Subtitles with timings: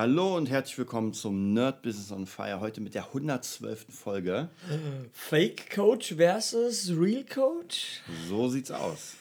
[0.00, 2.60] Hallo und herzlich willkommen zum Nerd Business on Fire.
[2.60, 3.84] Heute mit der 112.
[3.90, 4.48] Folge.
[5.12, 8.00] Fake Coach versus Real Coach?
[8.26, 9.16] So sieht's aus.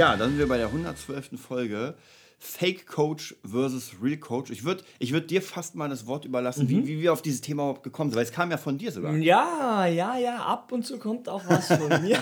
[0.00, 1.38] Ja, dann sind wir bei der 112.
[1.38, 1.94] Folge.
[2.38, 4.50] Fake Coach versus Real Coach.
[4.50, 7.42] Ich würde ich würd dir fast mal das Wort überlassen, wie, wie wir auf dieses
[7.42, 9.14] Thema überhaupt gekommen sind, weil es kam ja von dir sogar.
[9.16, 12.18] Ja, ja, ja, ab und zu kommt auch was von mir.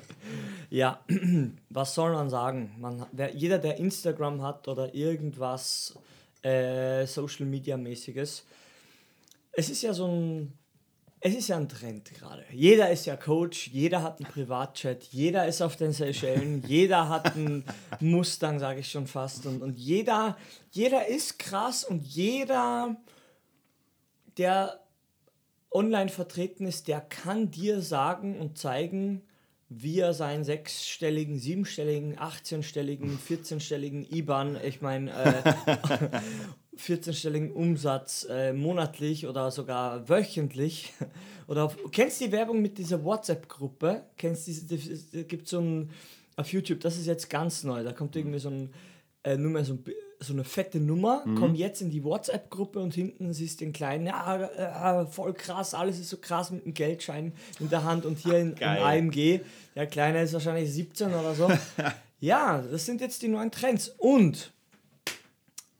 [0.70, 1.00] ja,
[1.68, 2.74] was soll man sagen?
[2.78, 5.98] Man, wer, jeder, der Instagram hat oder irgendwas
[6.40, 8.46] äh, Social Media mäßiges,
[9.52, 10.54] es ist ja so ein
[11.24, 12.44] es ist ja ein Trend gerade.
[12.50, 17.36] Jeder ist ja Coach, jeder hat einen Privatchat, jeder ist auf den Seychellen, jeder hat
[17.36, 17.64] einen
[18.00, 19.46] Mustang, sage ich schon fast.
[19.46, 20.36] Und, und jeder,
[20.72, 22.96] jeder ist krass und jeder,
[24.36, 24.80] der
[25.70, 29.22] online vertreten ist, der kann dir sagen und zeigen,
[29.68, 36.08] wie er seinen sechsstelligen, siebenstelligen, 18-stelligen, 14-stelligen IBAN, ich meine, äh,
[36.78, 40.92] 14-stelligen Umsatz äh, monatlich oder sogar wöchentlich.
[41.48, 44.04] Oder auf, kennst du die Werbung mit dieser WhatsApp-Gruppe?
[44.16, 45.90] Kennst du diese, gibt so ein
[46.36, 48.70] auf YouTube, das ist jetzt ganz neu, da kommt irgendwie so ein
[49.24, 49.84] äh, Nummer, so, ein,
[50.20, 51.36] so eine fette Nummer, mhm.
[51.36, 55.74] kommt jetzt in die WhatsApp-Gruppe und hinten siehst du den kleinen, ja, äh, voll krass,
[55.74, 59.40] alles ist so krass mit einem Geldschein in der Hand und hier in, in AMG.
[59.74, 61.50] Der Kleine ist wahrscheinlich 17 oder so.
[62.20, 63.94] ja, das sind jetzt die neuen Trends.
[63.98, 64.52] Und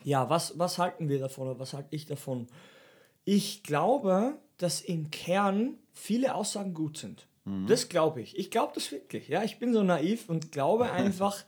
[0.05, 2.47] ja, was, was halten wir davon oder was halte ich davon?
[3.25, 7.27] Ich glaube, dass im Kern viele Aussagen gut sind.
[7.45, 7.67] Mhm.
[7.67, 8.39] Das glaube ich.
[8.39, 9.29] Ich glaube das wirklich.
[9.29, 11.45] Ja, ich bin so naiv und glaube einfach,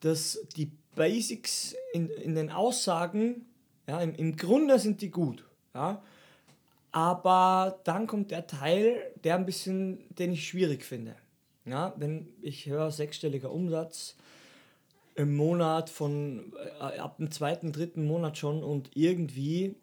[0.00, 3.46] dass die Basics in, in den Aussagen,
[3.86, 5.44] ja, im, im Grunde sind die gut.
[5.74, 6.02] Ja.
[6.92, 11.16] Aber dann kommt der Teil, der ein bisschen, den ich schwierig finde.
[11.64, 14.16] Ja, wenn ich höre sechsstelliger Umsatz,
[15.14, 19.76] im Monat von äh, ab dem zweiten, dritten Monat schon und irgendwie,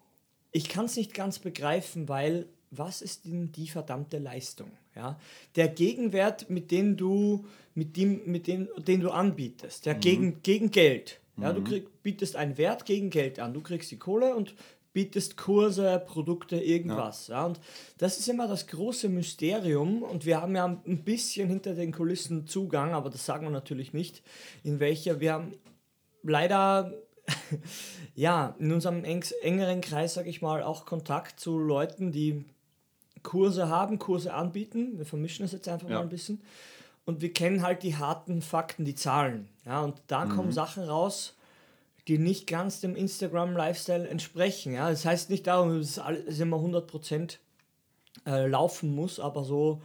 [0.51, 4.71] ich kann es nicht ganz begreifen, weil was ist denn die verdammte Leistung?
[4.95, 5.19] Ja?
[5.55, 9.99] Der Gegenwert, mit dem du, mit dem, mit dem, den du anbietest, ja, mhm.
[9.99, 11.19] gegen, gegen Geld.
[11.37, 11.55] Ja, mhm.
[11.55, 13.53] Du krieg, bietest einen Wert gegen Geld an.
[13.53, 14.55] Du kriegst die Kohle und
[14.93, 17.27] bietest Kurse, Produkte, irgendwas.
[17.27, 17.35] Ja.
[17.35, 17.45] ja.
[17.45, 17.59] Und
[17.97, 20.03] das ist immer das große Mysterium.
[20.03, 23.93] Und wir haben ja ein bisschen hinter den Kulissen Zugang, aber das sagen wir natürlich
[23.93, 24.21] nicht,
[24.63, 25.53] in welcher wir haben
[26.23, 26.93] leider
[28.15, 32.45] ja in unserem engeren Kreis, sage ich mal, auch Kontakt zu Leuten, die
[33.23, 34.97] Kurse haben, Kurse anbieten.
[34.97, 35.95] Wir vermischen das jetzt einfach ja.
[35.95, 36.41] mal ein bisschen.
[37.05, 39.47] Und wir kennen halt die harten Fakten, die Zahlen.
[39.65, 40.29] Ja, und da mhm.
[40.35, 41.35] kommen Sachen raus,
[42.07, 44.73] die nicht ganz dem Instagram-Lifestyle entsprechen.
[44.73, 44.89] Ja?
[44.89, 47.37] Das heißt nicht darum, dass es immer 100%
[48.25, 49.81] äh, laufen muss, aber so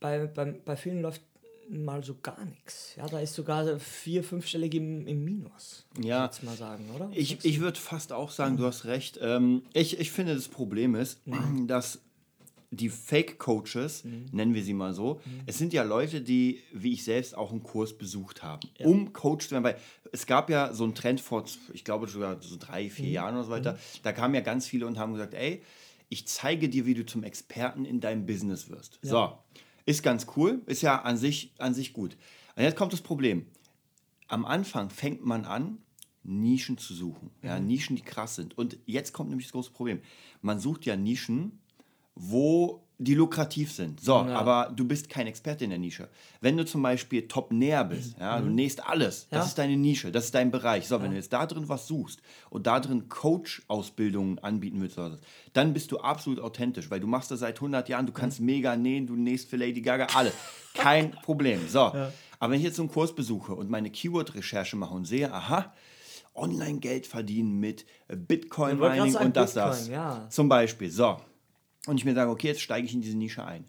[0.00, 1.22] bei, bei, bei vielen läuft
[1.68, 2.94] mal so gar nichts.
[2.96, 5.86] Ja, da ist sogar vier-, fünfstellig im, im Minus.
[6.00, 7.10] Ja, ich mal sagen, oder?
[7.12, 8.58] Ich, ich würde fast auch sagen, mhm.
[8.58, 9.18] du hast recht.
[9.20, 11.66] Ähm, ich, ich finde, das Problem ist, mhm.
[11.66, 12.00] dass
[12.70, 14.26] die Fake-Coaches, mhm.
[14.32, 15.42] nennen wir sie mal so, mhm.
[15.46, 18.86] es sind ja Leute, die, wie ich selbst, auch einen Kurs besucht haben, ja.
[18.86, 19.64] um Coach zu werden.
[19.64, 19.78] Weil
[20.12, 23.12] es gab ja so einen Trend vor, ich glaube sogar so drei, vier mhm.
[23.12, 23.78] Jahren oder so weiter, mhm.
[24.02, 25.62] da kamen ja ganz viele und haben gesagt, ey,
[26.10, 28.98] ich zeige dir, wie du zum Experten in deinem Business wirst.
[29.02, 29.10] Ja.
[29.10, 29.38] So,
[29.86, 32.16] ist ganz cool, ist ja an sich, an sich gut.
[32.56, 33.46] Und jetzt kommt das Problem.
[34.26, 35.78] Am Anfang fängt man an,
[36.22, 37.30] Nischen zu suchen.
[37.42, 37.66] Ja, mhm.
[37.66, 38.56] Nischen, die krass sind.
[38.58, 40.00] Und jetzt kommt nämlich das große Problem.
[40.42, 41.60] Man sucht ja Nischen,
[42.18, 44.00] wo die lukrativ sind.
[44.00, 44.34] So, ja.
[44.34, 46.08] aber du bist kein Experte in der Nische.
[46.40, 48.46] Wenn du zum Beispiel top näher bist, ja, mhm.
[48.46, 49.44] du nähst alles, das ja.
[49.46, 50.88] ist deine Nische, das ist dein Bereich.
[50.88, 52.20] So, wenn du jetzt da drin was suchst
[52.50, 54.98] und da drin Coach-Ausbildungen anbieten willst,
[55.52, 58.74] dann bist du absolut authentisch, weil du machst das seit 100 Jahren, du kannst mega
[58.74, 60.34] nähen, du nähst für Lady Gaga, alles.
[60.74, 61.68] Kein Problem.
[61.68, 61.92] So,
[62.40, 65.72] aber wenn ich jetzt so einen Kurs besuche und meine Keyword-Recherche mache und sehe, aha,
[66.34, 69.88] Online-Geld verdienen mit Bitcoin-Mining und das, Bitcoin, das.
[69.88, 70.26] Ja.
[70.30, 70.90] Zum Beispiel.
[70.90, 71.16] So,
[71.86, 73.64] und ich mir sage, okay, jetzt steige ich in diese Nische ein.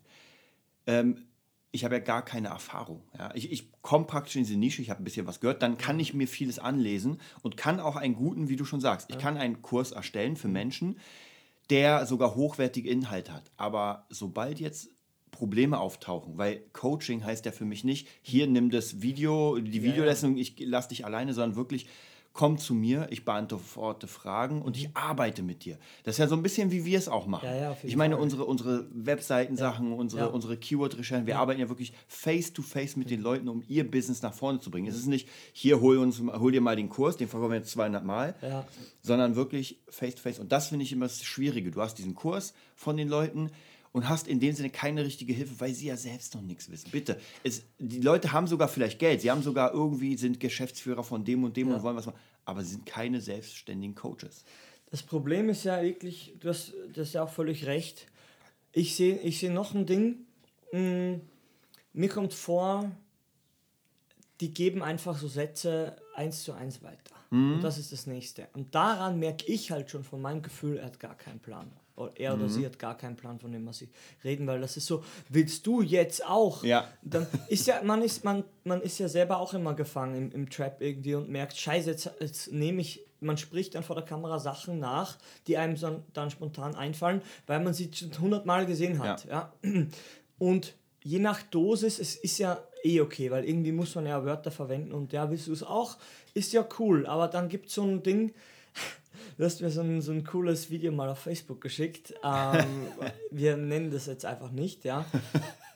[0.87, 1.25] Ähm,
[1.71, 3.03] ich habe ja gar keine Erfahrung.
[3.17, 3.31] Ja.
[3.35, 5.99] Ich, ich komme praktisch in diese Nische, ich habe ein bisschen was gehört, dann kann
[5.99, 9.37] ich mir vieles anlesen und kann auch einen guten, wie du schon sagst, ich kann
[9.37, 10.99] einen Kurs erstellen für Menschen,
[11.69, 13.51] der sogar hochwertige Inhalte hat.
[13.55, 14.89] Aber sobald jetzt
[15.29, 20.37] Probleme auftauchen, weil Coaching heißt ja für mich nicht, hier nimm das Video, die Videolesson,
[20.37, 21.87] ich lasse dich alleine, sondern wirklich
[22.31, 25.77] komm zu mir, ich beantworte Fragen und ich arbeite mit dir.
[26.03, 27.45] Das ist ja so ein bisschen, wie wir es auch machen.
[27.47, 28.23] Ja, ja, ich meine, Fall.
[28.23, 30.27] unsere, unsere Webseitensachen, unsere, Ja.
[30.27, 34.59] unsere Keyword-Recherchen, wir arbeiten ja wirklich face-to-face mit den Leuten, um ihr Business nach vorne
[34.59, 34.87] zu bringen.
[34.87, 37.71] Es ist nicht, hier, hol, uns, hol dir mal den Kurs, den verkaufen wir jetzt
[37.71, 38.35] 200 Mal,
[39.01, 40.39] sondern wirklich face-to-face.
[40.39, 41.71] Und das finde ich immer das Schwierige.
[41.71, 43.49] Du hast diesen Kurs von den Leuten
[43.91, 46.91] und hast in dem Sinne keine richtige Hilfe, weil sie ja selbst noch nichts wissen.
[46.91, 51.25] Bitte, es, die Leute haben sogar vielleicht Geld, sie haben sogar irgendwie, sind Geschäftsführer von
[51.25, 54.43] dem und dem und wollen was machen, aber sie sind keine selbstständigen Coaches.
[54.91, 58.07] Das Problem ist ja wirklich, du hast das ist ja auch völlig recht.
[58.71, 60.25] Ich sehe ich seh noch ein Ding.
[60.71, 61.21] Mm,
[61.93, 62.91] Mir kommt vor,
[64.41, 67.15] die geben einfach so Sätze eins zu eins weiter.
[67.31, 68.47] Und das ist das nächste.
[68.53, 71.71] Und daran merke ich halt schon von meinem Gefühl, er hat gar keinen Plan.
[72.15, 73.89] Er oder sie hat gar keinen Plan, von dem was sie
[74.23, 76.63] reden, weil das ist so, willst du jetzt auch?
[76.63, 76.87] Ja.
[77.01, 80.49] Dann ist ja, man ist, man, man ist ja selber auch immer gefangen im, im
[80.49, 84.39] Trap irgendwie und merkt, scheiße, jetzt, jetzt nehme ich, man spricht dann vor der Kamera
[84.39, 85.17] Sachen nach,
[85.47, 89.25] die einem dann, dann spontan einfallen, weil man sie schon hundertmal gesehen hat.
[89.25, 89.53] Ja.
[90.37, 94.51] Und je nach Dosis, es ist ja eh okay, weil irgendwie muss man ja Wörter
[94.51, 95.97] verwenden und ja, willst du es auch,
[96.33, 98.33] ist ja cool, aber dann gibt es so ein Ding,
[99.37, 102.63] du hast mir so ein, so ein cooles Video mal auf Facebook geschickt, ähm,
[103.31, 105.05] wir nennen das jetzt einfach nicht, ja,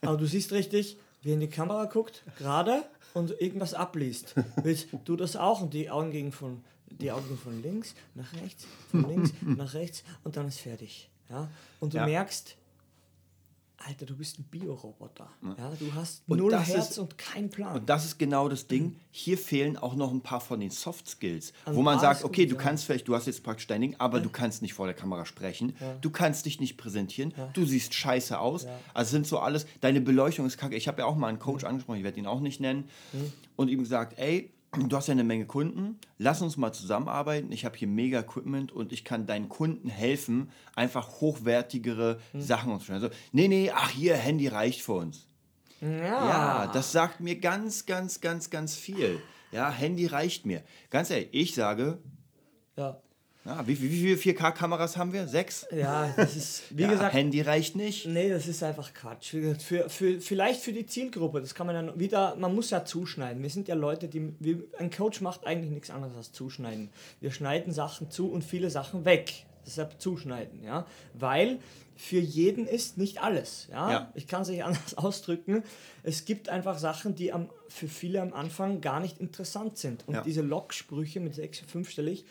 [0.02, 4.36] aber du siehst richtig, wie er in die Kamera guckt, gerade und irgendwas abliest.
[4.64, 5.62] Willst du das auch?
[5.62, 9.74] Und die Augen gehen von, die Augen gehen von links nach rechts, von links nach
[9.74, 11.10] rechts und dann ist fertig.
[11.30, 11.48] Ja?
[11.80, 12.06] Und du Ja.
[12.06, 12.56] merkst,
[13.86, 15.28] Alter, du bist ein Bioroboter.
[15.58, 17.76] Ja, du hast Und null das Herz ist- und kein Plan.
[17.76, 18.96] Und das ist genau das Ding.
[19.12, 22.30] Hier fehlen auch noch ein paar von den Soft Skills, Also wo man sagt, gut,
[22.30, 22.62] okay, du ja.
[22.62, 25.26] kannst vielleicht, du hast jetzt praktisch dein Ding, aber du kannst nicht vor der Kamera
[25.26, 28.66] sprechen, du kannst dich nicht präsentieren, du siehst scheiße aus.
[28.94, 30.76] Also sind so alles, deine Beleuchtung ist kacke.
[30.76, 32.86] Ich habe ja auch mal einen Coach angesprochen, ich werde ihn auch nicht nennen,
[33.56, 37.52] und ihm gesagt, ey, du hast ja eine Menge Kunden, lass uns mal zusammenarbeiten.
[37.52, 43.04] Ich habe hier mega Equipment und ich kann deinen Kunden helfen, einfach hochwertigere Sachen umzustellen.
[43.04, 45.28] Also, nee, nee, ach hier, Handy reicht für uns.
[45.82, 49.22] Ja, das sagt mir ganz, ganz, ganz, ganz viel.
[49.52, 50.64] Ja, Handy reicht mir.
[50.90, 52.00] Ganz ehrlich, ich sage,
[52.78, 53.03] ja.
[53.46, 55.28] Ja, wie, wie, wie viele 4K-Kameras haben wir?
[55.28, 55.68] Sechs?
[55.72, 58.06] ja, das ist, wie ja, gesagt, Handy reicht nicht.
[58.06, 59.36] Nee, das ist einfach Quatsch.
[59.60, 63.44] Für, für, vielleicht für die Zielgruppe, das kann man dann wieder, man muss ja zuschneiden.
[63.44, 66.90] Wir sind ja Leute, die, wir, ein Coach macht eigentlich nichts anderes als zuschneiden.
[67.20, 69.46] Wir schneiden Sachen zu und viele Sachen weg.
[69.66, 70.86] Deshalb zuschneiden, ja.
[71.14, 71.60] Weil
[71.96, 73.92] für jeden ist nicht alles, ja.
[73.92, 74.12] Ja.
[74.14, 75.64] Ich kann es nicht anders ausdrücken.
[76.04, 80.08] Es gibt einfach Sachen, die am, für viele am Anfang gar nicht interessant sind.
[80.08, 80.22] Und Ja.
[80.22, 82.26] diese Locksprüche mit sechs, fünfstellig, ich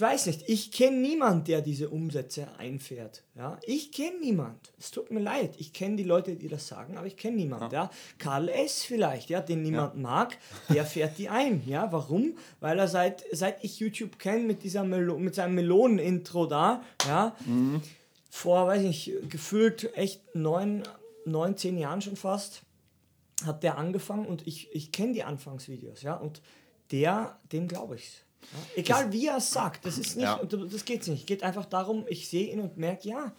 [0.00, 3.22] weiß nicht, ich kenne niemanden, der diese Umsätze einfährt.
[3.34, 3.58] Ja?
[3.66, 4.72] Ich kenne niemand.
[4.78, 5.56] Es tut mir leid.
[5.58, 7.70] Ich kenne die Leute, die das sagen, aber ich kenne niemanden.
[7.70, 7.90] Ja.
[8.16, 8.82] Karl S.
[8.82, 10.38] vielleicht, ja, den niemand mag,
[10.70, 11.62] der fährt die ein.
[11.66, 11.92] Ja?
[11.92, 12.38] Warum?
[12.60, 17.36] Weil er seit, seit ich YouTube kenne mit, dieser Melo mit seinem Melonen-Intro da, ja,
[18.30, 20.82] vor, weiß ich nicht, gefühlt echt neun,
[21.26, 22.62] neun, zehn Jahren schon fast,
[23.44, 26.40] hat der angefangen und ich, ich kenne die Anfangsvideos, ja, und
[26.90, 28.33] der, dem glaube ich ja?
[28.76, 30.40] Egal wie er es sagt, das ist nicht, Ja.
[30.44, 31.26] das geht nicht.
[31.26, 33.32] geht einfach darum, ich sehe ihn und merke, ja,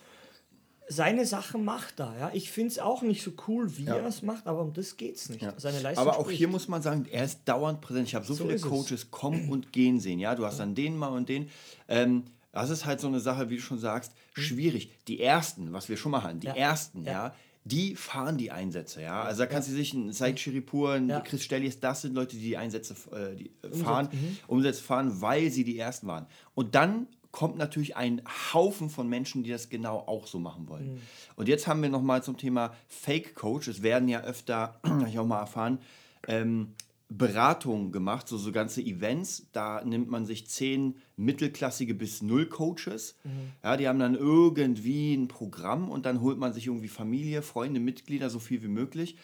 [0.87, 2.31] seine Sache macht er, ja.
[2.33, 3.95] Ich finde es auch nicht so cool, wie Ja.
[3.95, 5.41] er es macht, aber um das geht es nicht.
[5.41, 5.53] Ja.
[5.57, 6.37] Seine Leistung Aber auch spricht.
[6.37, 8.07] hier muss man sagen, er ist dauernd präsent.
[8.07, 8.69] Ich habe so, So viele ist es.
[8.69, 10.19] Coaches kommen und gehen sehen.
[10.19, 11.49] Ja, du hast dann den mal und den.
[11.87, 14.91] Ähm, das ist halt so eine Sache, wie du schon sagst, schwierig.
[15.07, 17.33] Die ersten, was wir schon mal hatten, die ersten, ja.
[17.67, 19.23] Die fahren die Einsätze, ja.
[19.23, 21.19] Also da kannst du sich ein Said Chiripur, ein Ja.
[21.21, 23.51] Chris Stellies, das sind Leute, die die Einsätze äh, die
[23.83, 24.07] fahren,
[24.47, 26.27] Umsätze fahren, weil sie die ersten waren.
[26.53, 28.21] Und dann kommt natürlich ein
[28.53, 31.01] Haufen von Menschen, die das genau auch so machen wollen.
[31.35, 33.67] Und jetzt haben wir noch mal zum Thema Fake Coach.
[33.67, 35.79] Es werden ja öfter, habe ich auch mal erfahren,
[36.27, 36.75] ähm,
[37.09, 39.47] Beratungen gemacht, so, so ganze Events.
[39.51, 43.15] Da nimmt man sich zehn mittelklassige bis null Coaches.
[43.63, 47.79] Ja, die haben dann irgendwie ein Programm und dann holt man sich irgendwie Familie, Freunde,
[47.79, 49.17] Mitglieder, so viel wie möglich,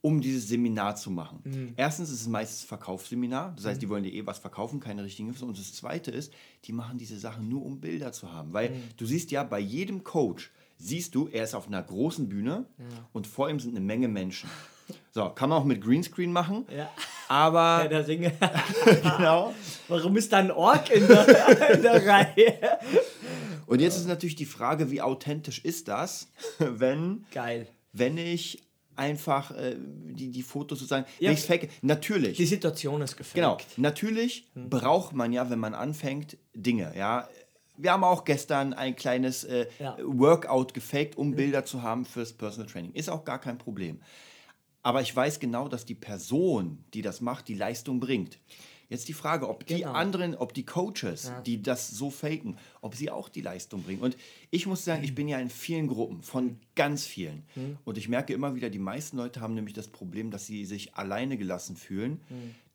[0.00, 1.74] um dieses Seminar zu machen.
[1.76, 5.28] Erstens ist es meistens Verkaufsseminar, das heißt, die wollen dir eh was verkaufen, keine richtigen
[5.28, 5.42] Infos.
[5.46, 6.32] Und das Zweite ist,
[6.64, 8.52] die machen diese Sachen nur, um Bilder zu haben.
[8.54, 12.66] Weil du siehst ja, bei jedem Coach siehst du, er ist auf einer großen Bühne
[13.12, 14.48] und vor ihm sind eine Menge Menschen.
[15.16, 16.90] So, kann man auch mit Greenscreen machen, Ja.
[17.26, 18.32] aber Ja, der Ringe.
[19.16, 19.54] genau.
[19.88, 22.78] Warum ist da ein Ork in der, in der Reihe?
[23.66, 27.66] Und jetzt ist natürlich die Frage, wie authentisch ist das, wenn, Geil.
[27.94, 28.62] wenn ich
[28.94, 31.28] einfach äh, die, die Fotos sozusagen, Ja.
[31.30, 32.36] wenn ich's fake, natürlich.
[32.36, 33.34] Die Situation ist gefaked.
[33.36, 37.26] Genau, natürlich braucht man ja, wenn man anfängt, Dinge, ja.
[37.78, 39.96] Wir haben auch gestern ein kleines äh, Ja.
[40.02, 42.92] Workout gefaked, um Bilder zu haben fürs Personal Training.
[42.92, 44.00] Ist auch gar kein Problem.
[44.86, 48.38] Aber ich weiß genau, dass die Person, die das macht, die Leistung bringt.
[48.88, 49.94] Jetzt die Frage, ob die Genau.
[49.94, 54.00] anderen, ob die Coaches, die das so faken, ob sie auch die Leistung bringen.
[54.00, 54.16] Und
[54.52, 57.42] ich muss sagen, ich bin ja in vielen Gruppen, von ganz vielen.
[57.84, 60.94] Und ich merke immer wieder, die meisten Leute haben nämlich das Problem, dass sie sich
[60.94, 62.20] alleine gelassen fühlen.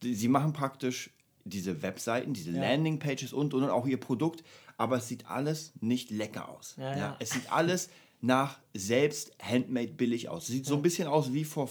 [0.03, 1.11] Die- Sie machen praktisch
[1.45, 4.43] diese Webseiten, diese Landingpages und, und, und auch ihr Produkt,
[4.77, 6.75] aber es sieht alles nicht lecker aus.
[6.77, 7.15] Ja, ja.
[7.19, 7.89] Es sieht alles
[8.19, 10.45] nach selbst handmade billig aus.
[10.47, 11.69] Sieht so ein bisschen aus wie vor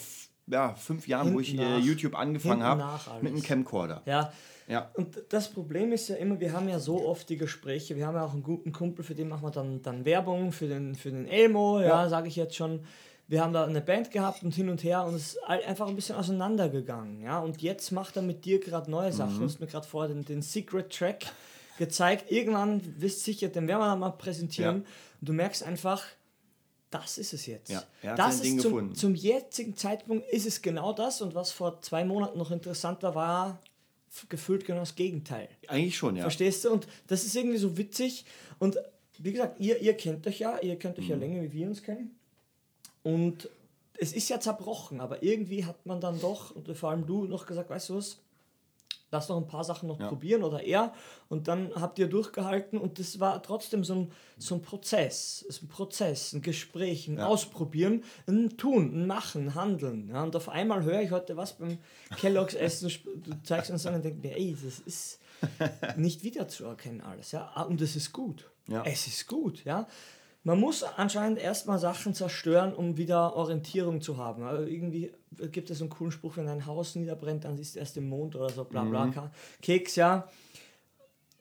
[0.50, 1.84] ja, fünf Jahren, wo ich Hinten äh, nach.
[1.84, 4.02] YouTube angefangen Hinten habe mit einem Camcorder.
[4.06, 4.32] Ja.
[4.68, 4.88] Ja.
[4.94, 8.14] Und das Problem ist ja immer, wir haben ja so oft die Gespräche, wir haben
[8.14, 11.10] ja auch einen guten Kumpel, für den machen wir dann, dann Werbung, für den, für
[11.10, 12.08] den Elmo, ja, Ja.
[12.08, 12.84] sage ich jetzt schon.
[13.26, 15.96] Wir haben da eine Band gehabt und hin und her und es ist einfach ein
[15.96, 17.40] bisschen auseinandergegangen, ja.
[17.40, 19.34] Und jetzt macht er mit dir gerade neue Sachen.
[19.34, 19.38] Mhm.
[19.40, 21.26] Du hast mir gerade vorher den, den Secret Track
[21.78, 22.30] gezeigt.
[22.30, 24.76] Irgendwann wisst sicher, den werden wir dann mal präsentieren.
[24.76, 24.82] Ja.
[25.20, 26.02] Und du merkst einfach,
[26.90, 27.70] das ist es jetzt.
[27.70, 28.94] Ja, er hat das Ding ist zum, gefunden.
[28.94, 33.14] zum jetzigen Zeitpunkt ist es genau das und was vor zwei Monaten noch interessant war,
[33.14, 33.58] war
[34.28, 35.48] gefühlt genau das Gegenteil.
[35.68, 36.22] Eigentlich schon, ja.
[36.22, 36.70] Verstehst du?
[36.70, 38.24] Und das ist irgendwie so witzig.
[38.58, 38.76] Und
[39.18, 41.10] wie gesagt, ihr, ihr kennt euch ja, ihr kennt euch Mhm.
[41.10, 42.16] ja länger, wie wir uns kennen.
[43.02, 43.48] Und
[43.98, 47.46] es ist ja zerbrochen, aber irgendwie hat man dann doch, und vor allem du, noch
[47.46, 48.18] gesagt, weißt du was,
[49.12, 50.08] lass noch ein paar Sachen noch Ja.
[50.08, 50.92] probieren oder er.
[51.28, 55.44] Und dann habt ihr durchgehalten und das war trotzdem so ein, so ein Prozess.
[55.48, 60.08] Es ist ein Prozess, ein Gespräch, ein Ausprobieren, ein Tun, ein Machen, ein Handeln.
[60.08, 61.78] Ja, und auf einmal höre ich heute was beim
[62.16, 62.90] Kellogg's Essen,
[63.24, 65.18] du zeigst uns an und denkst mir, ey, das ist
[65.96, 67.32] nicht wiederzuerkennen alles.
[67.32, 67.50] Ja?
[67.54, 68.50] Ah, Und es ist gut.
[68.68, 68.82] Ja.
[68.84, 69.64] Es ist gut.
[69.64, 69.88] Ja?
[70.42, 74.42] Man muss anscheinend erstmal Sachen zerstören, um wieder Orientierung zu haben.
[74.42, 75.12] Also irgendwie
[75.52, 78.36] gibt es einen coolen Spruch, wenn ein Haus niederbrennt, dann siehst du erst den Mond
[78.36, 79.08] oder so, bla bla.
[79.08, 79.30] Ka-
[79.60, 80.28] Keks, ja.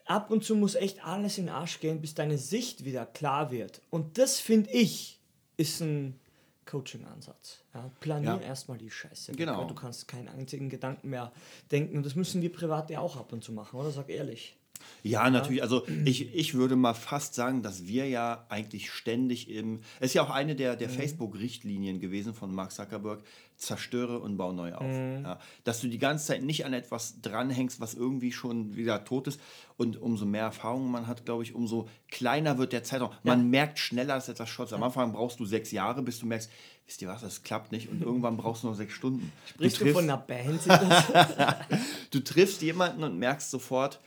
[0.06, 3.52] Ab und zu muss echt alles in den Arsch gehen, bis deine Sicht wieder klar
[3.52, 3.82] wird.
[3.90, 5.20] Und das, finde ich,
[5.56, 6.20] ist ein
[6.66, 7.64] Coaching-Ansatz.
[7.74, 8.40] Ja, planier Ja.
[8.42, 9.32] erstmal die Scheiße.
[9.34, 9.66] Genau.
[9.66, 11.32] Du kannst keinen einzigen Gedanken mehr
[11.72, 11.96] denken.
[11.98, 13.92] Und das müssen wir privat ja auch ab und zu machen, oder?
[13.92, 14.58] Sag ehrlich.
[15.04, 15.62] Ja, natürlich.
[15.62, 19.82] Also ich, ich würde mal fast sagen, dass wir ja eigentlich ständig im.
[20.00, 20.80] Es ist ja auch eine der, Mhm.
[20.80, 23.22] der Facebook-Richtlinien gewesen von Mark Zuckerberg:
[23.58, 24.86] zerstöre und bau neu auf.
[24.86, 25.24] Mhm.
[25.24, 29.28] Ja, dass du die ganze Zeit nicht an etwas dranhängst, was irgendwie schon wieder tot
[29.28, 29.40] ist.
[29.78, 33.12] Und umso mehr Erfahrung man hat, glaube ich, umso kleiner wird der Zeitraum.
[33.24, 34.74] Man merkt schneller, dass etwas schotzt.
[34.74, 36.50] Am Anfang brauchst du sechs Jahre, bis du merkst,
[36.90, 37.88] wisst ihr was, das klappt nicht.
[37.90, 39.32] Und irgendwann brauchst du noch sechs Stunden.
[39.46, 40.60] Sprichst du, triffst- von einer Band?
[42.12, 44.00] Du triffst jemanden und merkst sofort,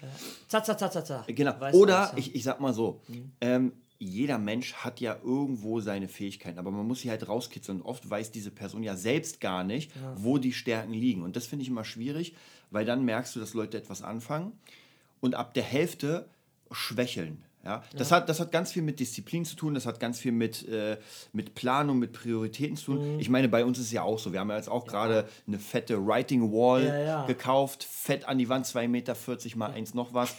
[0.49, 1.25] za, za, za, za, za.
[1.29, 1.55] Genau.
[1.61, 2.13] Weißt du Oder ja.
[2.17, 3.01] ich, ich sag mal so,
[3.41, 7.81] ähm, jeder Mensch hat ja irgendwo seine Fähigkeiten, aber man muss sie halt rauskitzeln.
[7.81, 11.23] Und oft weiß diese Person ja selbst gar nicht, wo die Stärken liegen.
[11.23, 12.35] Und das finde ich immer schwierig,
[12.73, 14.51] weil dann merkst du, dass Leute etwas anfangen
[15.21, 16.27] und ab der Hälfte
[16.73, 17.45] schwächeln.
[17.65, 17.83] Ja?
[17.97, 20.69] Das, Hat, das hat ganz viel mit Disziplin zu tun, das hat ganz viel mit,
[20.69, 20.97] äh,
[21.33, 22.97] mit Planung, mit Prioritäten zu Mhm.
[22.97, 23.21] tun.
[23.21, 24.33] Ich meine, bei uns ist es ja auch so.
[24.33, 27.27] Wir haben ja jetzt auch gerade eine fette Writing Wall Ja, ja.
[27.27, 29.17] gekauft, fett an die Wand, 2,40 Meter
[29.57, 30.35] mal eins noch was.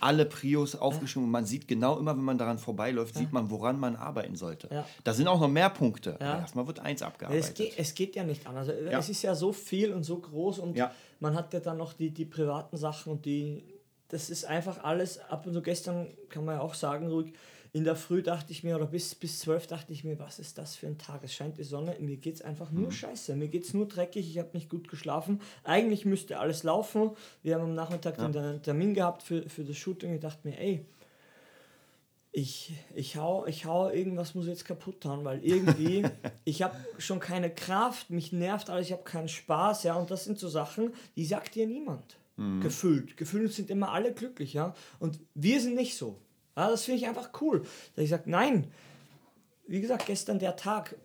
[0.00, 3.78] Alle Prios aufgeschrieben und man sieht genau immer, wenn man daran vorbeiläuft, sieht man, woran
[3.78, 4.68] man arbeiten sollte.
[4.70, 4.84] Ja.
[5.04, 6.16] Da sind auch noch mehr Punkte.
[6.20, 6.40] Ja.
[6.40, 7.44] Erstmal wird eins Ja, abgearbeitet.
[7.44, 8.68] Es geht, es geht ja nicht anders.
[8.68, 8.98] Also, Ja.
[8.98, 10.90] Es ist ja so viel und so groß und Ja.
[11.20, 13.62] man hat ja dann noch die, die privaten Sachen und die.
[14.08, 15.18] Das ist einfach alles.
[15.18, 17.32] Ab und zu gestern kann man ja auch sagen, ruhig.
[17.72, 20.58] In der Früh dachte ich mir, oder bis, bis 12 dachte ich mir, was ist
[20.58, 21.24] das für ein Tag?
[21.24, 22.82] Es scheint die Sonne, mir geht es einfach Mhm.
[22.82, 23.34] nur scheiße.
[23.34, 25.40] Mir geht es nur dreckig, ich habe nicht gut geschlafen.
[25.64, 27.10] Eigentlich müsste alles laufen.
[27.42, 30.14] Wir haben am Nachmittag den den Termin gehabt für, für das Shooting.
[30.14, 30.84] Ich dachte mir, ey,
[32.30, 36.04] ich, ich, hau, ich hau irgendwas muss jetzt kaputt hauen, weil irgendwie,
[36.44, 40.24] ich habe schon keine Kraft, mich nervt alles, ich habe keinen Spaß, ja, und das
[40.24, 42.16] sind so Sachen, die sagt dir niemand.
[42.60, 43.16] Gefühlt.
[43.16, 46.20] Gefühlt sind immer alle glücklich, ja, und wir sind nicht so.
[46.56, 47.62] Ja, das finde ich einfach cool.
[47.94, 48.70] Da ich sage, nein,
[49.66, 50.96] wie gesagt, gestern der Tag,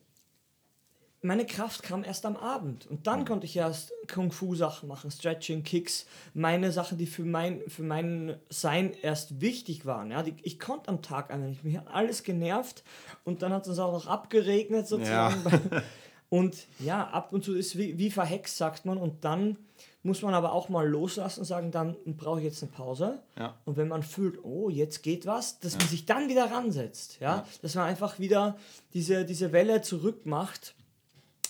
[1.21, 2.88] meine Kraft kam erst am Abend.
[2.88, 7.83] Und dann konnte ich erst Kung-Fu-Sachen machen, Stretching, Kicks, meine Sachen, die für mein, für
[7.83, 10.12] mein Sein erst wichtig waren.
[10.12, 11.63] Ja, die, ich konnte am Tag einfach nicht.
[11.63, 12.83] Mich hat alles genervt
[13.24, 15.43] und dann hat es uns auch noch abgeregnet sozusagen.
[16.29, 19.00] Und ja, ab und zu ist wie, wie verhext, sagt man.
[19.00, 19.57] Und dann
[20.03, 23.19] muss man aber auch mal loslassen und sagen, dann brauche ich jetzt eine Pause.
[23.37, 23.55] Ja.
[23.65, 27.19] Und wenn man fühlt, oh, jetzt geht was, dass man sich dann wieder ransetzt.
[27.19, 27.45] Ja?
[27.61, 28.57] Dass man einfach wieder
[28.93, 30.75] diese, diese Welle zurückmacht.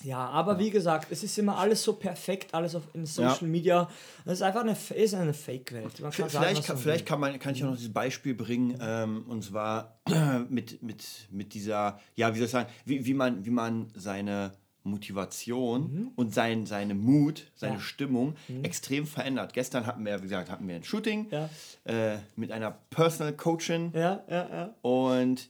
[0.04, 3.90] Ja, aber wie gesagt, es ist immer alles so perfekt, alles auf in Social Media.
[4.24, 5.98] Das ist einfach eine, ist eine Fake-Welt.
[5.98, 7.08] Sagen, Vielleicht, was kann, vielleicht will.
[7.08, 10.00] kann, man, kann ich auch noch dieses Beispiel bringen, ähm, und zwar
[10.50, 14.54] mit, mit, mit dieser, ja, wie soll ich sagen, wie, wie, man, wie man seine
[14.84, 17.78] Motivation und sein, seine Mut, seine Mhm.
[17.78, 17.80] Ja.
[17.80, 17.84] Mhm.
[17.86, 19.54] Stimmung extrem verändert.
[19.54, 21.50] Gestern hatten wir, wie gesagt, hatten wir ein Shooting Ja.
[21.86, 25.48] äh, mit einer Personal Coachin Ja, und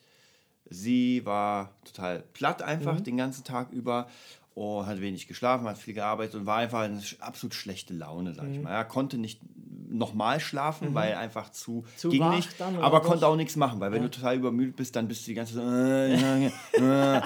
[0.70, 3.04] sie war total platt einfach Mhm.
[3.04, 4.08] den ganzen Tag über
[4.56, 8.34] und hat wenig geschlafen, hat viel gearbeitet und war einfach eine sch- absolut schlechte Laune,
[8.34, 8.54] sag Mhm.
[8.54, 8.72] ich mal.
[8.72, 9.40] Er konnte nicht
[9.92, 14.04] nochmal schlafen, weil einfach zu, Zu ging nicht, aber konnte auch nichts machen, weil wenn
[14.04, 15.64] du total übermüdet bist, dann bist du die ganze Zeit
[16.22, 17.22] äh, äh, äh.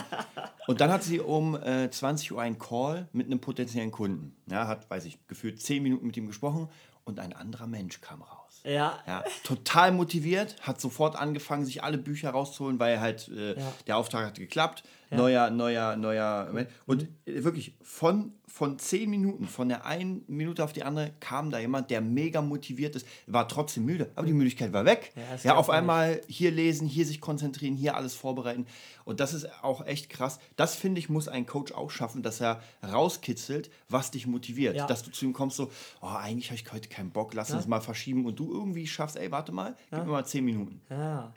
[0.67, 4.35] Und dann hat sie um äh, 20 Uhr einen Call mit einem potenziellen Kunden.
[4.49, 6.69] Ja, hat, weiß ich, gefühlt 10 Minuten mit ihm gesprochen
[7.05, 8.61] und ein anderer Mensch kam raus.
[8.65, 8.99] Ja.
[9.05, 13.73] Ja, total motiviert, hat sofort angefangen, sich alle Bücher rauszuholen, weil halt äh, Ja.
[13.87, 14.83] der Auftrag hat geklappt.
[15.15, 16.49] Neuer, neuer, neuer.
[16.51, 16.67] Mhm.
[16.85, 21.51] Und äh, wirklich von, von zehn Minuten, von der einen Minute auf die andere, kam
[21.51, 25.11] da jemand, der mega motiviert ist, war trotzdem müde, aber die Müdigkeit war weg.
[25.15, 28.65] Ja, Ja, auf einmal hier lesen, hier sich konzentrieren, hier alles vorbereiten.
[29.05, 30.39] Und das ist auch echt krass.
[30.55, 34.75] Das finde ich, muss ein Coach auch schaffen, dass er rauskitzelt, was dich motiviert.
[34.75, 34.87] Ja.
[34.87, 37.67] Dass du zu ihm kommst, so, oh, eigentlich habe ich heute keinen Bock, lass uns
[37.67, 38.25] mal verschieben.
[38.25, 40.81] Und du irgendwie schaffst, ey, warte mal, gib mir mal zehn Minuten.
[40.89, 41.33] Ja.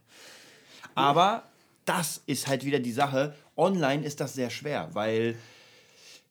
[0.95, 1.43] Aber
[1.87, 3.35] das ist halt wieder die Sache.
[3.57, 5.37] Online ist das sehr schwer, weil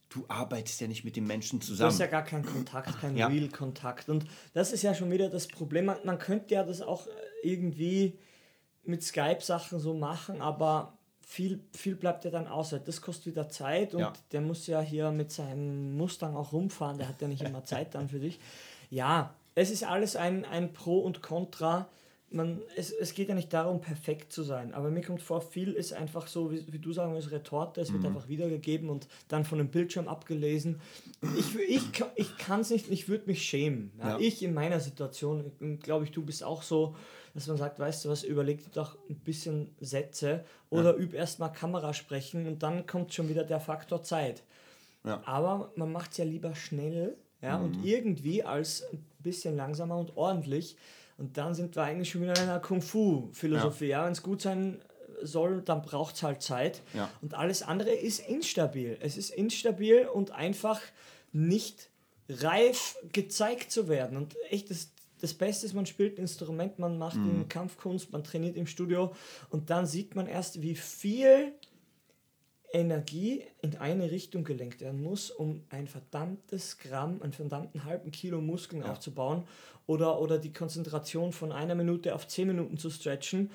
[0.10, 1.92] du arbeitest ja nicht mit den Menschen Du zusammen.
[1.92, 3.28] hast ja gar keinen Kontakt, keinen Ja.
[3.28, 4.08] Real-Kontakt.
[4.10, 5.86] Und das ist ja schon wieder das Problem.
[5.86, 7.08] Man, man könnte ja das auch
[7.44, 8.18] irgendwie
[8.84, 12.80] mit Skype-Sachen so machen, aber viel, viel bleibt ja dann außer.
[12.80, 14.14] Das kostet wieder Zeit und Ja.
[14.32, 16.98] der muss ja hier mit seinem Mustang auch rumfahren.
[17.00, 18.40] Der hat ja nicht immer Zeit dann für dich.
[18.92, 21.90] Ja, es ist alles ein, ein Pro und Contra.
[22.36, 25.72] Man, es, es geht ja nicht darum, perfekt zu sein, aber mir kommt vor, viel
[25.72, 29.46] ist einfach so, wie, wie du sagen willst, Retorte, es wird einfach wiedergegeben und dann
[29.46, 30.82] von dem Bildschirm abgelesen.
[31.38, 31.82] Ich, ich,
[32.16, 33.92] ich kann es nicht, ich würde mich schämen.
[34.00, 34.10] Ja?
[34.10, 34.20] Ja.
[34.20, 36.96] Ich in meiner Situation, glaube ich, du bist auch so,
[37.34, 41.52] dass man sagt, weißt du was, überleg dir doch ein bisschen Sätze oder üb erstmal
[41.54, 44.44] Kamera sprechen und dann kommt schon wieder der Faktor Zeit.
[45.06, 45.22] Ja.
[45.26, 47.64] Aber man macht es ja lieber schnell ja, Mhm.
[47.66, 50.76] und irgendwie als ein bisschen langsamer und ordentlich.
[51.18, 53.88] Und dann sind wir eigentlich schon wieder in einer Kung-Fu-Philosophie.
[53.88, 54.06] Ja.
[54.06, 54.82] Wenn es gut sein
[55.22, 56.82] soll, dann braucht es halt Zeit.
[56.94, 57.10] Ja.
[57.22, 58.98] Und alles andere ist instabil.
[59.02, 60.82] Es ist instabil und einfach
[61.32, 61.90] nicht
[62.30, 64.18] reif gezeigt zu werden.
[64.18, 64.92] Und echt, das,
[65.22, 69.14] das Beste ist, man spielt ein Instrument, man macht in Kampfkunst, man trainiert im Studio
[69.50, 71.54] und dann sieht man erst, wie viel
[72.76, 78.42] Energie in eine Richtung gelenkt werden muss, um ein verdammtes Gramm, einen verdammten halben Kilo
[78.42, 79.44] Muskeln aufzubauen
[79.88, 83.50] oder, oder die Konzentration von einer Minute auf zehn Minuten zu stretchen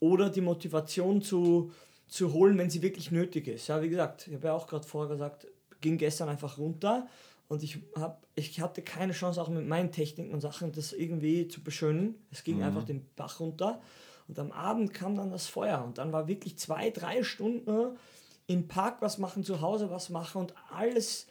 [0.00, 1.70] oder die Motivation zu,
[2.08, 3.68] zu holen, wenn sie wirklich nötig ist.
[3.68, 5.46] Ja, wie gesagt, ich habe ja auch gerade vorher gesagt,
[5.80, 7.06] ging gestern einfach runter
[7.46, 11.46] und ich, hab, ich hatte keine Chance, auch mit meinen Techniken und Sachen das irgendwie
[11.46, 12.16] zu beschönen.
[12.32, 13.80] Es ging einfach den Bach runter.
[14.26, 17.98] Und am Abend kam dann das Feuer und dann war wirklich zwei, drei Stunden
[18.46, 21.26] im Park was machen, zu Hause was machen und alles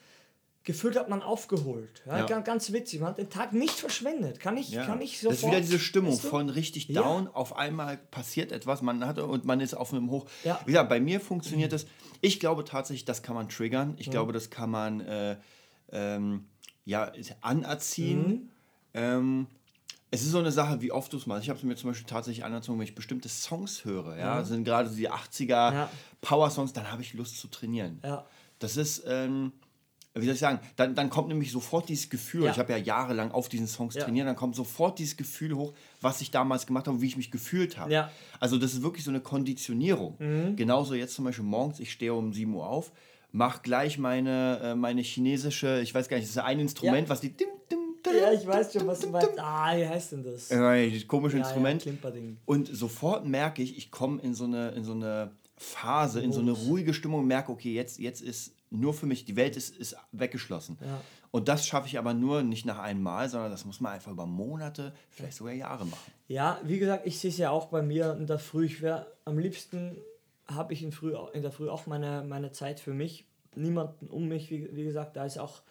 [0.63, 2.01] gefühlt hat man aufgeholt.
[2.05, 2.25] Ja, Ja.
[2.25, 3.01] Ganz, ganz witzig.
[3.01, 4.39] Man hat den Tag nicht verschwendet.
[4.39, 4.85] Kann ich, Ja.
[4.85, 5.35] kann ich das sofort.
[5.35, 6.27] ist wieder diese Stimmung weißt du?
[6.29, 10.25] von richtig down, auf einmal passiert etwas, man hat und man ist auf einem Hoch.
[10.45, 10.59] Ja.
[10.65, 11.85] Wie gesagt, bei mir funktioniert das.
[12.21, 13.95] Ich glaube tatsächlich, das kann man triggern.
[13.97, 15.35] Ich glaube, das kann man äh,
[15.91, 16.45] ähm,
[16.85, 18.27] ja, anerziehen.
[18.27, 18.49] Mhm.
[18.93, 19.47] Ähm,
[20.13, 21.41] es ist so eine Sache, wie oft du es machst.
[21.43, 24.15] Ich habe es mir zum Beispiel tatsächlich anerzogen, wenn ich bestimmte Songs höre.
[24.15, 25.89] Ja, das sind gerade die 80er Ja.
[26.21, 27.99] Power-Songs, dann habe ich Lust zu trainieren.
[28.03, 28.23] Ja.
[28.59, 29.53] Das ist, ähm,
[30.13, 32.51] wie soll ich sagen, dann, dann kommt nämlich sofort dieses Gefühl, Ja.
[32.51, 34.03] ich habe ja jahrelang auf diesen Songs Ja.
[34.03, 37.31] trainiert, dann kommt sofort dieses Gefühl hoch, was ich damals gemacht habe, wie ich mich
[37.31, 37.91] gefühlt habe.
[37.91, 38.03] Ja.
[38.05, 38.09] Mhm.
[38.39, 40.55] Also das ist wirklich so eine Konditionierung.
[40.55, 42.91] Genauso jetzt zum Beispiel morgens, ich stehe um 7 Uhr auf,
[43.31, 47.19] mache gleich meine, äh, meine chinesische, ich weiß gar nicht, das ist ein Instrument, was
[47.19, 49.39] die dim, dim, Ja, ich weiß schon, was du meinst.
[49.39, 50.51] Ah, wie heißt denn das?
[50.51, 51.81] äh, dieses komische Ja, ja, Instrument.
[51.81, 52.37] Klimperding.
[52.45, 56.41] Und sofort merke ich, ich komme in so eine, in so eine Phase, in so
[56.41, 59.75] eine ruhige Stimmung und merke, okay, jetzt, jetzt ist nur für mich, die Welt ist,
[59.77, 60.77] ist weggeschlossen.
[60.81, 60.99] Ja.
[61.31, 64.11] Und das schaffe ich aber nur nicht nach einem Mal, sondern das muss man einfach
[64.11, 66.11] über Monate, vielleicht sogar Jahre machen.
[66.27, 68.65] Ja, wie gesagt, ich sehe es ja auch bei mir in der Früh.
[68.65, 69.97] Ich wäre am liebsten
[70.47, 73.25] habe ich in, Früh, in der Früh auch meine, meine Zeit für mich.
[73.55, 75.61] Niemanden um mich, wie, wie gesagt, da ist auch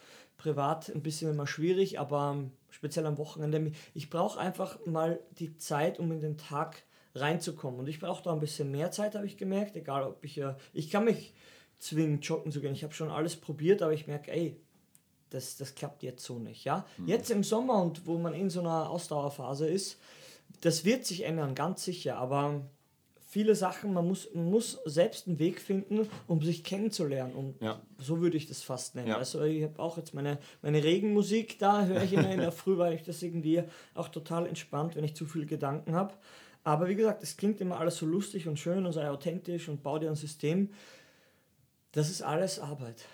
[0.42, 3.72] privat ein bisschen immer schwierig, aber speziell am Wochenende.
[3.94, 6.82] Ich brauche einfach mal die Zeit, um in den Tag
[7.14, 7.80] reinzukommen.
[7.80, 9.76] Und ich brauche da ein bisschen mehr Zeit, habe ich gemerkt.
[9.76, 10.56] Egal, ob ich ja.
[10.72, 11.34] Ich kann mich
[11.78, 12.72] zwingen, joggen zu gehen.
[12.72, 14.60] Ich habe schon alles probiert, aber ich merke, ey,
[15.30, 16.64] das, das klappt jetzt so nicht.
[16.64, 16.84] Ja?
[17.06, 19.98] Jetzt im Sommer und wo man in so einer Ausdauerphase ist,
[20.60, 22.62] das wird sich ändern, ganz sicher, aber
[23.32, 27.34] viele Sachen, man muss, man muss selbst einen Weg finden, um sich kennenzulernen.
[27.34, 27.80] Und Ja.
[27.98, 29.08] so würde ich das fast nennen.
[29.08, 29.16] Ja.
[29.16, 32.76] Also ich habe auch jetzt meine, meine Regenmusik, da höre ich immer in der Früh,
[32.76, 33.62] weil ich das irgendwie
[33.94, 36.12] auch total entspannt, wenn ich zu viele Gedanken habe.
[36.62, 39.82] Aber wie gesagt, es klingt immer alles so lustig und schön und sei authentisch und
[39.82, 40.68] bau dir ein System.
[41.92, 43.06] Das ist alles Arbeit.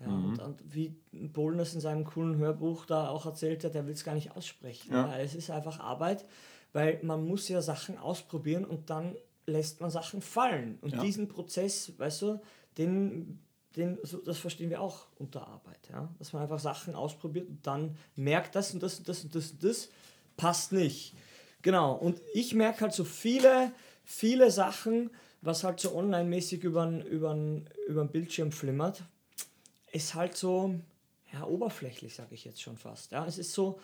[0.00, 3.86] Ja, und, und wie Bohlen das in seinem coolen Hörbuch da auch erzählt hat, der
[3.86, 4.92] will es gar nicht aussprechen.
[4.92, 5.16] Ja.
[5.18, 6.26] es ist einfach Arbeit,
[6.74, 9.14] weil man muss ja Sachen ausprobieren und dann
[9.46, 10.78] lässt man Sachen fallen.
[10.80, 11.00] Und Ja.
[11.02, 12.40] diesen Prozess, weißt du,
[12.78, 13.40] den,
[13.76, 15.88] den, so, das verstehen wir auch unter Arbeit.
[15.90, 16.08] Ja?
[16.18, 19.50] Dass man einfach Sachen ausprobiert und dann merkt, das und das und das und das
[19.50, 19.88] und das
[20.36, 21.14] passt nicht.
[21.62, 23.72] Genau, und ich merke halt so viele,
[24.04, 25.10] viele Sachen,
[25.42, 27.68] was halt so online-mäßig über den
[28.10, 29.04] Bildschirm flimmert,
[29.92, 30.74] ist halt so,
[31.32, 33.12] ja, oberflächlich, sage ich jetzt schon fast.
[33.12, 33.80] Ja, es ist so,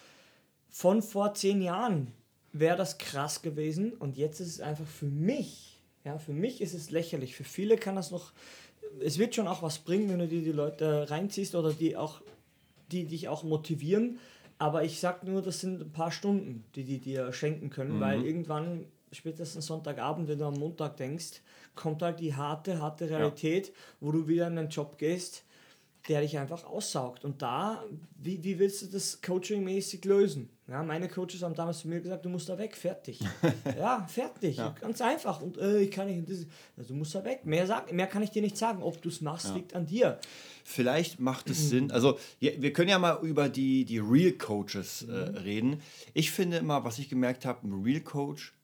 [0.71, 2.12] von vor zehn Jahren
[2.53, 6.75] wäre das krass gewesen und jetzt ist es einfach für mich, ja, für mich ist
[6.75, 7.37] es lächerlich.
[7.37, 8.33] Für viele kann das noch,
[9.01, 12.21] es wird schon auch was bringen, wenn du dir die Leute reinziehst oder die auch,
[12.91, 14.19] die dich auch motivieren.
[14.59, 18.01] Aber ich sag nur, das sind ein paar Stunden, die die dir schenken können, mhm.
[18.01, 21.43] weil irgendwann, spätestens Sonntagabend, wenn du am Montag denkst,
[21.75, 23.73] kommt halt die harte, harte Realität, ja.
[24.01, 25.45] wo du wieder in den Job gehst
[26.09, 27.25] der dich einfach aussaugt.
[27.25, 27.85] Und da,
[28.16, 30.49] wie, wie willst du das coachingmäßig lösen?
[30.66, 33.21] Ja, meine Coaches haben damals zu mir gesagt, du musst da weg, fertig.
[33.79, 34.57] ja, fertig.
[34.57, 34.75] Ja.
[34.81, 35.40] Ganz einfach.
[35.40, 36.29] Und äh, ich kann nicht.
[36.77, 37.44] Also, du musst da weg.
[37.44, 38.83] Mehr, sag, mehr kann ich dir nicht sagen.
[38.83, 39.55] Ob du es machst, ja.
[39.55, 40.18] liegt an dir.
[40.64, 41.90] Vielleicht macht es Sinn.
[41.90, 45.37] Also, ja, wir können ja mal über die, die Real Coaches äh, mhm.
[45.37, 45.83] reden.
[46.14, 48.55] Ich finde immer, was ich gemerkt habe, ein Real Coach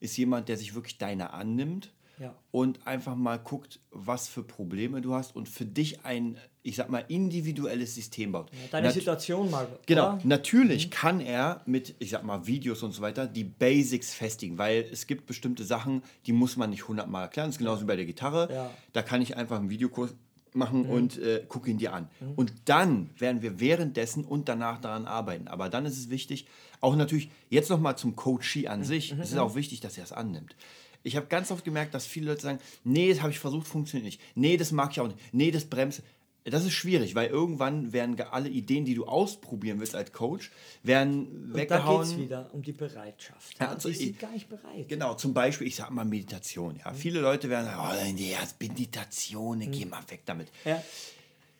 [0.00, 2.34] ist jemand, der sich wirklich deine annimmt ja.
[2.50, 6.90] und einfach mal guckt, was für Probleme du hast und für dich ein, ich sag
[6.90, 8.50] mal, individuelles System baut.
[8.52, 9.66] Ja, deine Nat Situation mal.
[9.86, 10.20] Genau, oder?
[10.24, 10.90] natürlich mhm.
[10.90, 15.06] kann er mit, ich sag mal, Videos und so weiter die Basics festigen, weil es
[15.06, 17.48] gibt bestimmte Sachen, die muss man nicht hundertmal erklären.
[17.48, 18.48] Das ist genauso wie bei der Gitarre.
[18.52, 18.70] Ja.
[18.92, 20.14] Da kann ich einfach einen Videokurs
[20.54, 20.90] machen mhm.
[20.90, 22.08] und äh, gucke ihn dir an.
[22.20, 22.32] Mhm.
[22.36, 25.48] Und dann werden wir währenddessen und danach daran arbeiten.
[25.48, 26.46] Aber dann ist es wichtig,
[26.80, 28.84] auch natürlich, jetzt nochmal zum Coachee an mhm.
[28.84, 29.20] sich, mhm.
[29.20, 30.56] es ist auch wichtig, dass er es annimmt.
[31.02, 34.04] Ich habe ganz oft gemerkt, dass viele Leute sagen, nee, das habe ich versucht, funktioniert
[34.04, 34.20] nicht.
[34.34, 35.18] Nee, das mag ich auch nicht.
[35.32, 36.02] Nee, das bremst.
[36.44, 40.50] Das ist schwierig, weil irgendwann werden alle Ideen, die du ausprobieren willst als Coach,
[40.82, 42.00] werden und weggehauen.
[42.00, 43.60] Da geht es wieder um die Bereitschaft.
[43.60, 44.88] Ja, also die sind gar nicht bereit.
[44.88, 46.76] Genau, zum Beispiel, ich sage mal Meditation.
[46.82, 46.92] Ja.
[46.92, 46.96] Mhm.
[46.96, 49.70] Viele Leute werden sagen, oh, nee, Meditation, mhm.
[49.70, 50.48] geh mal weg damit.
[50.64, 50.82] Ja,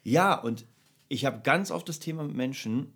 [0.02, 0.64] ja und
[1.12, 2.94] ich habe ganz oft das Thema mit Menschen,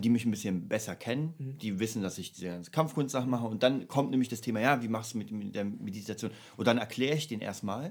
[0.00, 1.58] die mich ein bisschen besser kennen, mhm.
[1.58, 3.46] die wissen, dass ich diese ganze Kampfkunstsachen mache.
[3.46, 6.30] Und dann kommt nämlich das Thema, ja, wie machst du mit, mit der Meditation?
[6.56, 7.90] Und dann erkläre ich den erstmal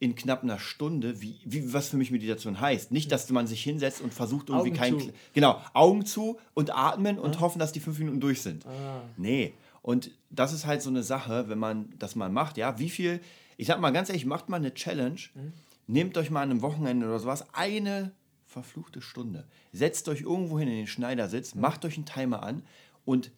[0.00, 2.90] in knapp einer Stunde, wie, wie, was für mich Meditation heißt.
[2.90, 4.98] Nicht, dass man sich hinsetzt und versucht irgendwie kein.
[4.98, 5.12] Zu.
[5.32, 7.40] Genau, Augen zu und atmen und ah.
[7.40, 8.66] hoffen, dass die fünf Minuten durch sind.
[8.66, 9.02] Ah.
[9.16, 9.54] Nee.
[9.80, 13.20] Und das ist halt so eine Sache, wenn man das mal macht, ja, wie viel,
[13.56, 15.52] ich sag mal ganz ehrlich, macht mal eine Challenge, mhm.
[15.86, 18.10] nehmt euch mal an einem Wochenende oder sowas eine
[18.48, 19.46] verfluchte Stunde.
[19.72, 21.60] Setzt euch irgendwo hin in den Schneidersitz, mhm.
[21.60, 22.62] macht euch einen Timer an
[23.04, 23.30] und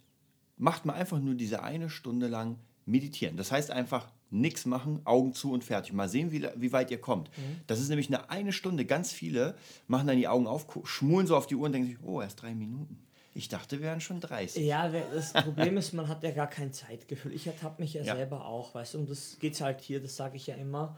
[0.57, 3.37] macht mal einfach nur diese eine Stunde lang meditieren.
[3.37, 5.93] Das heißt einfach nichts machen, Augen zu und fertig.
[5.93, 7.29] Mal sehen, wie, wie weit ihr kommt.
[7.37, 7.61] Mhm.
[7.67, 8.85] Das ist nämlich eine eine Stunde.
[8.85, 9.57] Ganz viele
[9.89, 12.41] machen dann die Augen auf, schmulen so auf die Uhr und denken sich, oh, erst
[12.41, 13.03] drei Minuten.
[13.35, 14.65] Ich dachte, wir wären schon 30.
[14.65, 17.33] Ja, das Problem ist, man hat ja gar kein Zeitgefühl.
[17.33, 20.17] Ich ertappe mich ja, ja, selber auch, weißt du, und das geht halt hier, das
[20.17, 20.97] sage ich ja immer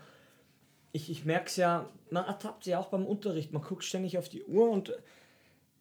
[0.93, 4.29] ich, ich merke es ja, man ertappt ja auch beim Unterricht, man guckt ständig auf
[4.29, 4.93] die Uhr und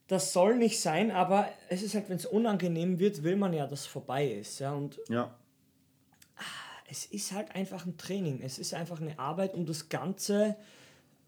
[0.08, 3.68] das soll nicht sein, aber es ist halt, wenn es unangenehm wird, will man ja,
[3.68, 4.60] dass es vorbei ist.
[4.60, 5.34] Ja, und ja.
[6.90, 10.58] es ist halt einfach ein Training, es ist einfach eine Arbeit, um das Ganze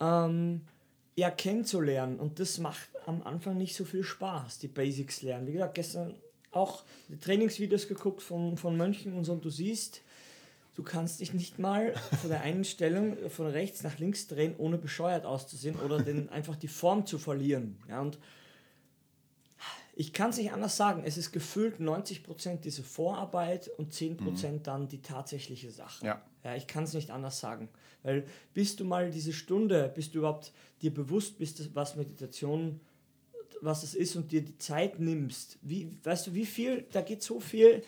[0.02, 0.62] ähm,
[1.16, 2.20] ja, kennenzulernen.
[2.20, 5.48] Und das macht am Anfang nicht so viel Spaß, die Basics lernen.
[5.48, 6.16] Wie gesagt, gestern
[6.52, 10.02] auch die Trainingsvideos geguckt von, von Mönchen und so, und du siehst,
[10.76, 14.78] Du kannst dich nicht mal von der einen Stellung von rechts nach links drehen, ohne
[14.78, 17.78] bescheuert auszusehen oder den, einfach die Form zu verlieren.
[17.88, 18.18] Ja, und
[19.96, 21.04] ich kann es nicht anders sagen.
[21.06, 24.64] Es ist gefühlt 90% diese Vorarbeit und 10% mhm.
[24.64, 26.06] dann die tatsächliche Sache.
[26.06, 26.22] Ja.
[26.44, 27.70] Ja, ich kann es nicht anders sagen.
[28.02, 32.82] Weil bist du mal diese Stunde, bist du überhaupt dir bewusst bist, was Meditation,
[33.62, 37.24] was es ist und dir die Zeit nimmst, wie, weißt du, wie viel, da geht
[37.24, 37.84] so viel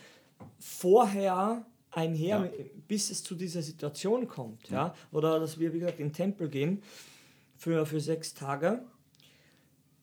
[0.60, 2.66] vorher einher, ja.
[2.88, 4.70] bis es zu dieser Situation kommt.
[4.70, 4.88] Ja.
[4.88, 4.96] ja.
[5.12, 6.84] Oder dass wir, wie gesagt, in den Tempel gehen
[7.58, 8.82] für, für sechs Tage.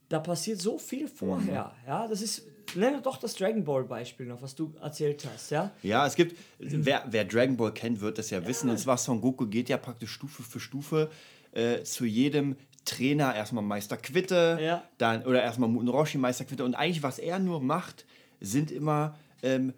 [0.09, 1.73] Da passiert so viel vorher.
[1.83, 1.89] Mhm.
[1.89, 2.43] Ja, das ist,
[2.75, 5.51] nenne doch das Dragon Ball Beispiel noch, was du erzählt hast.
[5.51, 8.47] Ja, ja es gibt, wer, wer Dragon Ball kennt, wird das ja, ja.
[8.47, 8.69] wissen.
[8.69, 11.11] Und zwar Son Goku geht ja praktisch Stufe für Stufe
[11.53, 14.83] äh, zu jedem Trainer erstmal Meister Quitte, ja.
[14.99, 18.05] dann oder erstmal Muten Roshi Meister Quitte und eigentlich was er nur macht,
[18.41, 19.73] sind immer ähm,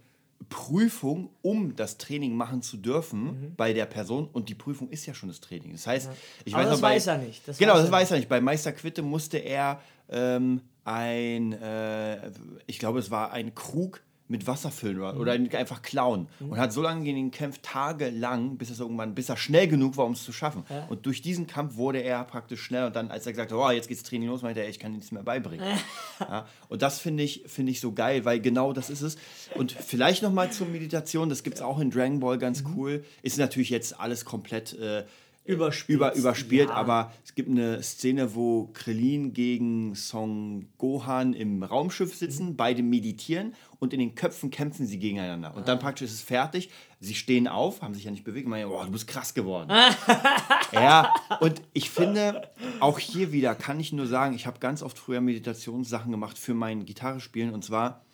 [0.48, 3.54] Prüfung, um das Training machen zu dürfen mhm.
[3.56, 4.28] bei der Person.
[4.32, 5.72] Und die Prüfung ist ja schon das Training.
[5.72, 6.16] Das heißt, ja.
[6.44, 7.46] ich weiß das bei, weiß er nicht.
[7.48, 8.28] Das genau, weiß das weiß er nicht.
[8.28, 12.30] Bei Meister Quitte musste er ähm, ein, äh,
[12.66, 15.20] ich glaube, es war ein Krug mit Wasser füllen oder, mhm.
[15.20, 16.28] oder einfach klauen.
[16.40, 16.50] Mhm.
[16.50, 19.96] Und hat so lange gegen ihn gekämpft, tagelang, bis es irgendwann, bis er schnell genug
[19.96, 20.64] war, um es zu schaffen.
[20.70, 20.86] Ja.
[20.86, 23.70] Und durch diesen Kampf wurde er praktisch schnell und dann, als er gesagt hat, oh,
[23.70, 25.66] jetzt geht's Training los, meinte er, ich kann nichts mehr beibringen.
[26.20, 26.46] ja.
[26.68, 29.16] Und das finde ich, find ich so geil, weil genau das ist es.
[29.54, 32.74] Und vielleicht nochmal zur Meditation, das gibt es auch in Dragon Ball ganz mhm.
[32.76, 33.04] cool.
[33.22, 34.72] Ist natürlich jetzt alles komplett.
[34.78, 35.04] Äh,
[35.46, 35.96] Überspielt.
[35.96, 36.74] über, überspielt, Ja.
[36.74, 42.56] aber es gibt eine Szene, wo Krillin gegen Son Gohan im Raumschiff sitzen, Mhm.
[42.56, 45.54] beide meditieren und in den Köpfen kämpfen sie gegeneinander.
[45.54, 45.66] Und Ah.
[45.66, 48.70] dann praktisch ist es fertig, sie stehen auf, haben sich ja nicht bewegt und meinen,
[48.70, 49.70] boah, du bist krass geworden.
[50.72, 54.98] Ja, und ich finde, auch hier wieder kann ich nur sagen, ich habe ganz oft
[54.98, 58.04] früher Meditationssachen gemacht für mein Gitarrespielen und zwar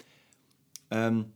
[0.90, 1.26] ähm,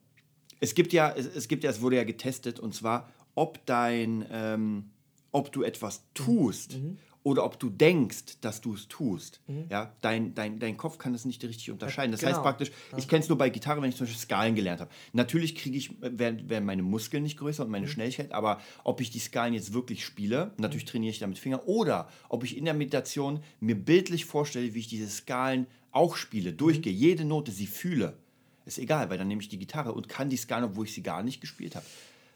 [0.60, 4.24] es gibt ja, es, es gibt ja, es wurde ja getestet, und zwar, ob dein,
[4.30, 4.90] ähm,
[5.34, 6.78] ob du etwas tust
[7.24, 9.40] oder ob du denkst, dass du es tust.
[9.68, 12.12] Ja, dein, dein, dein Kopf kann das nicht richtig unterscheiden.
[12.12, 12.42] Das heißt genau.
[12.42, 14.90] praktisch, ich kenne es nur bei Gitarre, wenn ich zum Beispiel Skalen gelernt habe.
[15.12, 19.10] Natürlich kriege ich, werden, werden meine Muskeln nicht größer und meine Schnelligkeit, aber ob ich
[19.10, 22.74] die Skalen jetzt wirklich spiele, natürlich trainiere ich damit Finger, oder ob ich in der
[22.74, 28.18] Meditation mir bildlich vorstelle, wie ich diese Skalen auch spiele, durchgehe, jede Note, sie fühle.
[28.66, 31.02] Ist egal, weil dann nehme ich die Gitarre und kann die Skalen, obwohl ich sie
[31.02, 31.84] gar nicht gespielt habe.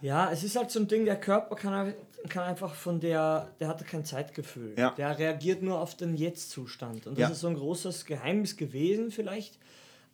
[0.00, 1.94] Ja, es ist halt so ein Ding, der Körper kann,
[2.28, 4.74] kann einfach von der, der hat kein Zeitgefühl.
[4.78, 4.90] Ja.
[4.92, 7.06] Der reagiert nur auf den Jetzt-Zustand.
[7.06, 7.28] Und das Ja.
[7.30, 9.58] ist so ein großes Geheimnis gewesen vielleicht,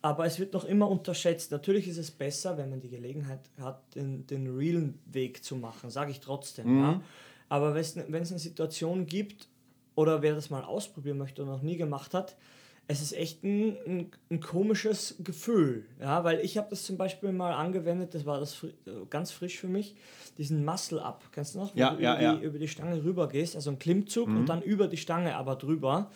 [0.01, 1.51] aber es wird noch immer unterschätzt.
[1.51, 5.89] Natürlich ist es besser, wenn man die Gelegenheit hat, den, den realen Weg zu machen,
[5.89, 6.75] sage ich trotzdem.
[6.77, 6.81] Mhm.
[6.83, 7.01] Ja?
[7.49, 9.47] Aber wenn es wenn es eine Situation gibt,
[9.95, 12.35] oder wer das mal ausprobieren möchte und noch nie gemacht hat,
[12.87, 17.31] es ist echt ein, ein, ein komisches Gefühl, ja, weil ich habe das zum Beispiel
[17.31, 19.95] mal angewendet, das war das fri äh, ganz frisch für mich,
[20.37, 21.73] diesen Muscle-Up, kennst du noch?
[21.73, 22.35] Wo Ja, du ja, über, ja.
[22.35, 25.55] Die, über die Stange rüber gehst, also ein Klimmzug und dann über die Stange aber
[25.55, 26.11] drüber.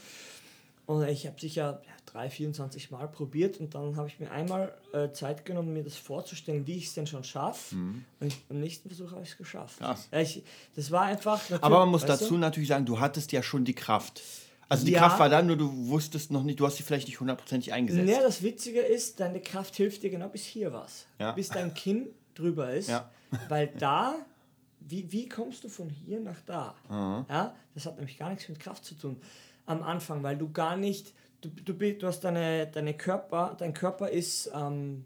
[0.86, 4.74] Und ich habe sicher ja, drei, 24 Mal probiert und dann habe ich mir einmal
[4.92, 7.76] äh, Zeit genommen, mir das vorzustellen, wie ich es denn schon schaffe.
[7.76, 9.78] Und ich, beim nächsten Versuch habe ich es geschafft.
[9.78, 10.10] Krass.
[10.12, 10.44] Ja, ich,
[10.76, 11.40] das war einfach.
[11.62, 12.38] Aber man muss dazu du?
[12.38, 14.22] natürlich sagen, du hattest ja schon die Kraft.
[14.70, 15.00] Also die Ja.
[15.00, 18.08] Kraft war da, nur du wusstest noch nicht, du hast sie vielleicht nicht hundertprozentig eingesetzt.
[18.10, 21.06] Ja, das Witzige ist, deine Kraft hilft dir genau bis hier was.
[21.20, 21.32] Ja.
[21.32, 22.90] Bis dein Kinn drüber ist.
[22.90, 23.10] Ja.
[23.48, 24.16] Weil da,
[24.80, 26.76] wie, wie kommst du von hier nach da?
[26.90, 29.18] Ja, das hat nämlich gar nichts mit Kraft zu tun.
[29.66, 34.10] Am Anfang, weil du gar nicht, du, du, du hast deine, deine Körper, dein Körper
[34.10, 35.06] ist ähm,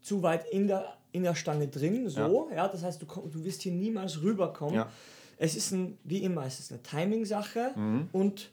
[0.00, 3.44] zu weit in der, in der Stange drin, so, ja, das heißt, du, komm, du
[3.44, 4.74] wirst hier niemals rüberkommen.
[4.76, 4.90] Ja.
[5.36, 8.08] Es ist ein, wie immer, es ist eine Timing-Sache Mhm.
[8.12, 8.50] und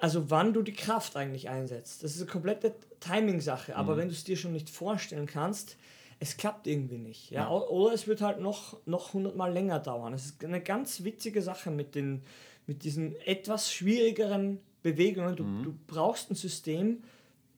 [0.00, 2.02] also wann du die Kraft eigentlich einsetzt.
[2.02, 3.72] Das ist eine komplette Timing-Sache.
[3.72, 3.76] Mhm.
[3.78, 5.76] Aber wenn du es dir schon nicht vorstellen kannst,
[6.18, 7.30] es klappt irgendwie nicht.
[7.30, 7.50] Ja?
[7.50, 10.12] O- Oder es wird halt noch, noch hundertmal länger dauern.
[10.12, 12.22] Es ist eine ganz witzige Sache mit, den,
[12.66, 15.36] mit diesen etwas schwierigeren Bewegungen.
[15.36, 15.62] Du, Mhm.
[15.62, 17.02] du brauchst ein System,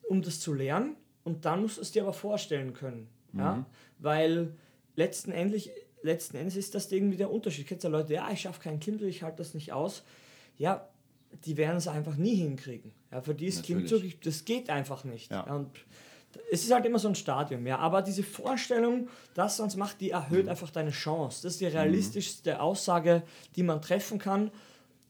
[0.08, 0.96] um das zu lernen.
[1.24, 3.08] Und dann musst du es dir aber vorstellen können.
[3.32, 3.40] Mhm.
[3.40, 3.66] Ja?
[3.98, 4.54] Weil
[4.96, 5.68] letzten Endes,
[6.02, 7.66] letzten Endes ist das irgendwie der Unterschied.
[7.66, 10.02] Kennst du Leute, ja, ich schaffe keinen Klimmzug, ich halte das nicht aus.
[10.58, 10.88] Ja,
[11.44, 12.92] die werden es einfach nie hinkriegen.
[13.10, 13.64] Ja, für die ist.
[13.64, 15.30] Klimmzug, das geht einfach nicht.
[15.30, 15.42] Ja.
[15.54, 15.70] Und
[16.50, 17.78] es ist halt immer so ein Stadium, ja.
[17.78, 20.12] Aber diese Vorstellung, dass sonst macht, die Mhm.
[20.12, 21.42] erhöht einfach deine Chance.
[21.42, 23.22] Das ist die realistischste Aussage,
[23.56, 24.50] die man treffen kann.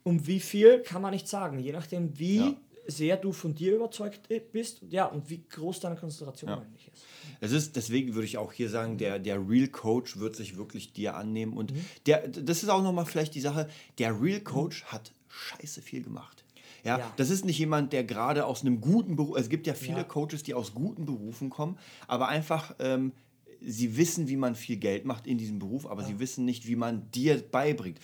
[0.05, 2.55] Um wie viel kann man nicht sagen, je nachdem, wie Ja.
[2.89, 6.57] sehr du von dir überzeugt bist ja, und wie groß deine Konzentration Ja.
[6.59, 7.05] eigentlich ist.
[7.41, 10.93] Es ist, deswegen würde ich auch hier sagen, der, der Real Coach wird sich wirklich
[10.93, 11.53] dir annehmen.
[11.57, 11.85] Und Mhm.
[12.07, 16.45] der, das ist auch nochmal vielleicht die Sache, der Real Coach hat scheiße viel gemacht.
[16.85, 17.13] Ja, Ja.
[17.17, 20.05] das ist nicht jemand, der gerade aus einem guten Beruf, es gibt ja viele Ja.
[20.05, 23.13] Coaches, die aus guten Berufen kommen, aber einfach, ähm,
[23.61, 26.75] sie wissen, wie man viel Geld macht in diesem Beruf, aber sie wissen nicht, wie
[26.77, 27.99] man dir beibringt.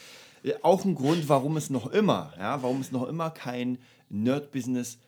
[0.45, 4.99] Äh, Auch ein Grund, warum es noch immer, ja, warum es noch immer kein Nerd-Business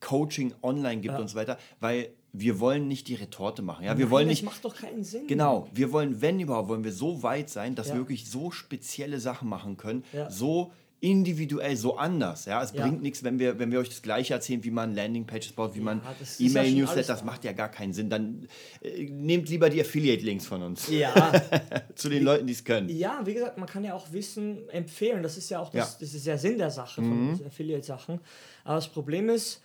[0.00, 1.20] Coaching online gibt Ja.
[1.20, 3.84] und so weiter, weil wir wollen nicht die Retorte machen.
[3.84, 4.44] Ja, wir Nein, wollen das nicht.
[4.44, 5.28] macht doch keinen Sinn.
[5.28, 7.94] Genau, wir wollen, wenn überhaupt, wollen wir so weit sein, dass Ja.
[7.94, 10.28] wir wirklich so spezielle Sachen machen können, Ja.
[10.30, 10.72] so
[11.10, 12.46] individuell, so anders.
[12.46, 12.82] Ja, es Ja.
[12.82, 15.80] bringt nichts, wenn wir, wenn wir euch das Gleiche erzählen, wie man Landingpages baut, wie
[15.80, 17.24] man ja schon E-Mail-Newsletter, das da.
[17.26, 18.08] macht ja gar keinen Sinn.
[18.10, 18.48] Dann
[18.82, 21.12] äh, nehmt lieber die Affiliate-Links von uns Ja,
[21.94, 22.88] zu den Leuten, die es können.
[22.88, 25.22] Ja, wie gesagt, man kann ja auch Wissen empfehlen.
[25.22, 25.84] Das ist ja auch das, Ja.
[25.84, 26.00] Mhm.
[26.00, 28.20] das ist ja Sinn der Sache von diesen Affiliate-Sachen.
[28.64, 29.60] Aber das Problem ist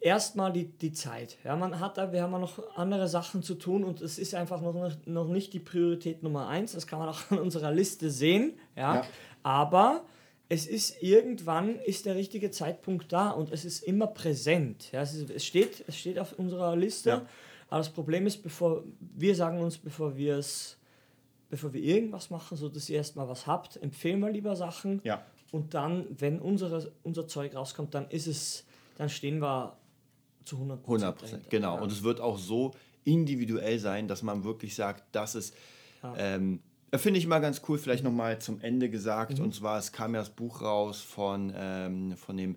[0.00, 1.38] erstmal die, die Zeit.
[1.44, 4.34] Ja, man hat da, wir haben ja noch andere Sachen zu tun und es ist
[4.34, 6.72] einfach noch, nicht- noch nicht die Priorität Nummer eins.
[6.72, 8.52] Das kann man auch an unserer Liste sehen.
[8.76, 9.04] Ja.
[9.42, 10.02] Aber
[10.48, 14.92] es ist irgendwann ist der richtige Zeitpunkt da und es ist immer präsent.
[14.92, 17.08] Ja, es, ist, es, steht, es steht auf unserer Liste.
[17.08, 17.26] Ja.
[17.68, 20.76] Aber das Problem ist, bevor wir sagen uns, bevor wir es
[21.54, 25.00] bevor wir irgendwas machen, so dass ihr erstmal was habt, empfehlen wir lieber Sachen.
[25.04, 25.24] Ja.
[25.52, 28.64] Und dann, wenn unsere, unser Zeug rauskommt, dann ist es,
[28.98, 29.76] dann stehen wir
[30.44, 31.76] zu 100 100 Prozent, genau.
[31.76, 31.80] Ja.
[31.82, 32.72] Und es wird auch so
[33.04, 35.54] individuell sein, dass man wirklich sagt, das ist,
[36.16, 36.60] ähm,
[36.98, 39.38] finde ich mal ganz cool, vielleicht nochmal zum Ende gesagt.
[39.38, 39.44] Mhm.
[39.44, 42.56] Und zwar, es kam ja das Buch raus von, ähm, von dem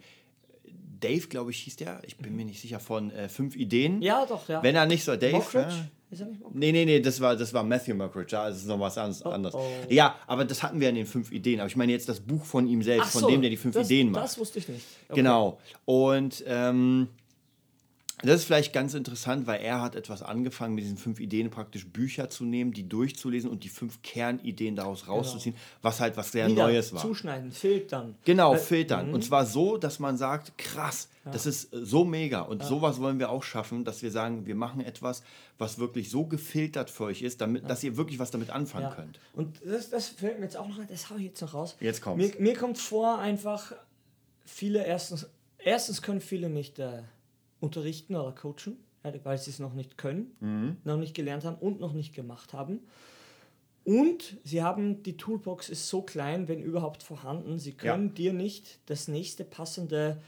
[0.99, 2.01] Dave, glaube ich, hieß der.
[2.05, 3.97] Ich bin mir nicht sicher, von äh, Fünf Ideen.
[3.97, 4.01] Mhm.
[4.01, 4.63] ja, doch, ja.
[4.63, 5.69] Wenn er nicht so, Dave, Mockridge?
[5.69, 6.59] ja, Ist er nicht Mockridge?
[6.59, 9.23] Nee, nee, nee, das war, das war Matthew Mockridge, ja, das ist noch was anderes.
[9.23, 9.55] anderes.
[9.89, 11.59] Ja, aber das hatten wir in den fünf Ideen.
[11.59, 13.57] Aber ich meine jetzt das Buch von ihm selbst, Ach von so, dem, der die
[13.57, 14.23] fünf das, Ideen macht.
[14.23, 14.85] Das wusste ich nicht.
[15.07, 15.21] Okay.
[15.21, 15.59] Genau.
[15.85, 17.09] Und ähm,
[18.23, 21.87] das ist vielleicht ganz interessant, weil er hat etwas angefangen, mit diesen fünf Ideen praktisch
[21.87, 26.47] Bücher zu nehmen, die durchzulesen und die fünf Kernideen daraus rauszuziehen, was halt was sehr
[26.47, 27.01] Wieder Neues war.
[27.01, 28.15] Zuschneiden, filtern.
[28.25, 29.13] Genau, Äh, filtern.
[29.13, 32.41] Und zwar so, dass man sagt, krass, das ist äh, so mega.
[32.41, 35.21] Und sowas wollen wir auch schaffen, dass wir sagen, wir machen etwas,
[35.59, 38.95] was wirklich so gefiltert für euch ist, damit, dass ihr wirklich was damit anfangen Ja.
[38.95, 39.19] könnt.
[39.33, 41.75] Und das, das fällt mir jetzt auch noch, das hau ich jetzt noch raus.
[41.79, 42.25] Jetzt kommt's.
[42.35, 43.73] Mir, mir kommt vor, einfach
[44.45, 45.27] viele, erstens,
[45.59, 47.03] erstens können viele nicht äh,
[47.59, 50.77] unterrichten oder coachen, ja, weil sie es noch nicht können, Mhm.
[50.83, 52.81] noch nicht gelernt haben und noch nicht gemacht haben.
[53.83, 58.79] Und sie haben, die Toolbox ist so klein, wenn überhaupt vorhanden, sie können dir nicht
[58.87, 60.21] das nächste passende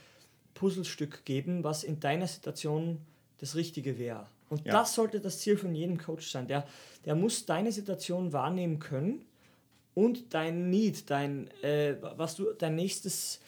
[0.54, 3.00] Puzzlestück geben, was in deiner Situation
[3.40, 4.28] das Richtige wäre.
[4.50, 4.72] Und Ja.
[4.74, 6.48] das sollte das Ziel von jedem Coach sein.
[6.48, 6.66] Der,
[7.06, 9.26] der muss deine Situation wahrnehmen können
[9.94, 13.42] und dein Need, dein, äh, was du, dein nächstes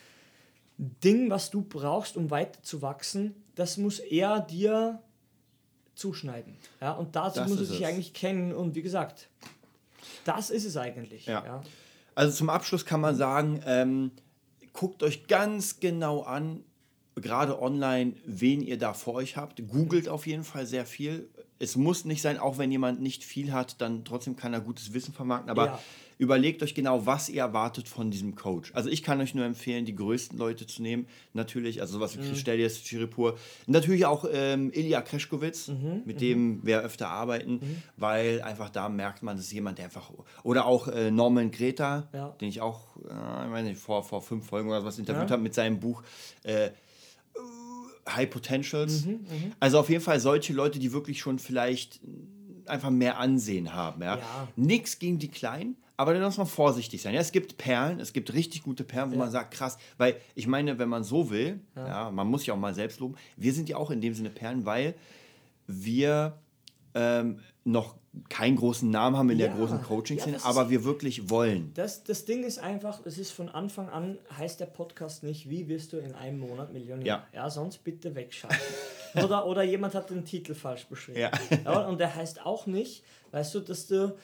[0.81, 4.99] Ding, was du brauchst, um weiterzuwachsen, das muss er dir
[5.93, 6.57] zuschneiden.
[6.81, 8.51] Ja, und dazu Das muss er sich eigentlich kennen.
[8.51, 9.29] Und wie gesagt,
[10.25, 11.27] das ist es eigentlich.
[11.27, 11.45] Ja.
[11.45, 11.63] Ja.
[12.15, 14.11] Also zum Abschluss kann man sagen, ähm,
[14.73, 16.63] guckt euch ganz genau an,
[17.15, 19.67] gerade online, wen ihr da vor euch habt.
[19.67, 21.29] Googelt auf jeden Fall sehr viel.
[21.59, 24.93] Es muss nicht sein, auch wenn jemand nicht viel hat, dann trotzdem kann er gutes
[24.93, 25.51] Wissen vermarkten.
[25.51, 25.79] Aber Ja.
[26.21, 28.71] Überlegt euch genau, was ihr erwartet von diesem Coach.
[28.75, 31.07] Also ich kann euch nur empfehlen, die größten Leute zu nehmen.
[31.33, 32.35] Natürlich, also sowas wie Mhm.
[32.35, 33.39] Stelias, Chiripur.
[33.65, 37.59] Natürlich auch ähm, Ilya Kreschkowitz, Mhm, mit dem wir öfter arbeiten,
[37.97, 40.11] weil einfach da merkt man, das ist jemand, der einfach...
[40.43, 42.29] Oder auch äh, Norman Greta, Ja.
[42.39, 45.31] den ich auch, äh, ich weiß nicht, vor, vor fünf Folgen oder was interviewt Ja.
[45.31, 46.03] habe mit seinem Buch
[46.43, 46.69] äh,
[48.07, 49.05] High Potentials.
[49.05, 49.25] Mhm,
[49.59, 51.99] also auf jeden Fall solche Leute, die wirklich schon vielleicht
[52.67, 54.01] einfach mehr Ansehen haben.
[54.03, 54.17] Ja?
[54.17, 54.47] Ja.
[54.55, 57.13] Nix gegen die Kleinen, aber dann muss man vorsichtig sein.
[57.13, 60.47] Ja, es gibt Perlen, es gibt richtig gute Perlen, wo man sagt, krass, weil ich
[60.47, 62.09] meine, wenn man so will, ja.
[62.09, 64.65] man muss ja auch mal selbst loben, wir sind ja auch in dem Sinne Perlen,
[64.65, 64.95] weil
[65.67, 66.39] wir
[66.95, 67.95] ähm, noch
[68.29, 69.55] keinen großen Namen haben in der Ja.
[69.55, 71.71] großen Coaching-Szene, Ja, aber wir wirklich wollen.
[71.75, 75.67] Das, das Ding ist einfach, es ist von Anfang an, heißt der Podcast nicht, wie
[75.67, 77.05] wirst du in einem Monat Millionär?
[77.05, 77.27] Ja.
[77.31, 78.57] Ja, sonst bitte wegschalten.
[79.23, 81.19] oder, oder jemand hat den Titel falsch beschrieben.
[81.19, 81.31] Ja.
[81.63, 84.15] Ja, und der heißt auch nicht, weißt du, dass du,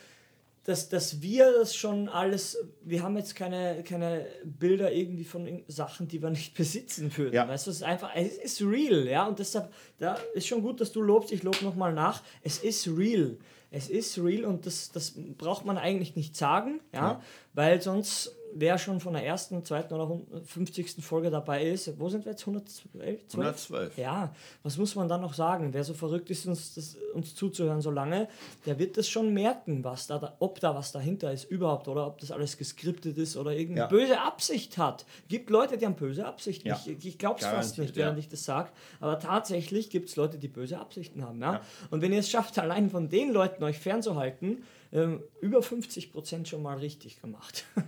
[0.68, 6.10] dass, dass wir das schon alles, wir haben jetzt keine, keine Bilder irgendwie von Sachen,
[6.10, 7.34] die wir nicht besitzen würden.
[7.34, 7.48] Ja.
[7.48, 10.82] Weißt du, es ist einfach, es ist real, ja, und deshalb, da ist schon gut,
[10.82, 12.22] dass du lobst, ich lobe nochmal nach.
[12.44, 13.38] Es ist real.
[13.72, 17.22] Es ist real und das, das braucht man eigentlich nicht sagen, ja, Ja.
[17.58, 21.04] Weil sonst, wer schon von der ersten, zweiten oder 50.
[21.04, 22.44] Folge dabei ist, wo sind wir jetzt?
[22.44, 23.20] 112?
[23.34, 23.98] 112.
[23.98, 25.74] Ja, was muss man dann noch sagen?
[25.74, 28.28] Wer so verrückt ist, uns, das, uns zuzuhören so lange,
[28.68, 32.20] der wird das schon merken, was da, ob da was dahinter ist überhaupt oder ob
[32.20, 33.88] das alles geskriptet ist oder irgendeine Ja.
[33.88, 35.08] böse Absicht hat.
[35.28, 36.68] Gibt Leute, die haben böse Absichten.
[36.68, 36.80] Ja.
[36.86, 38.20] Ich, ich glaube es fast nicht, während ja.
[38.20, 38.70] ich das sage.
[39.00, 41.42] Aber tatsächlich gibt es Leute, die böse Absichten haben.
[41.42, 41.62] Ja.
[41.90, 46.62] Und wenn ihr es schafft, allein von den Leuten euch fernzuhalten, ähm, über 50% schon
[46.64, 47.66] mal richtig gemacht.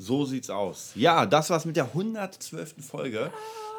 [0.00, 0.92] So sieht's aus.
[0.94, 2.76] Ja, das war's mit der 112.
[2.86, 3.32] Folge.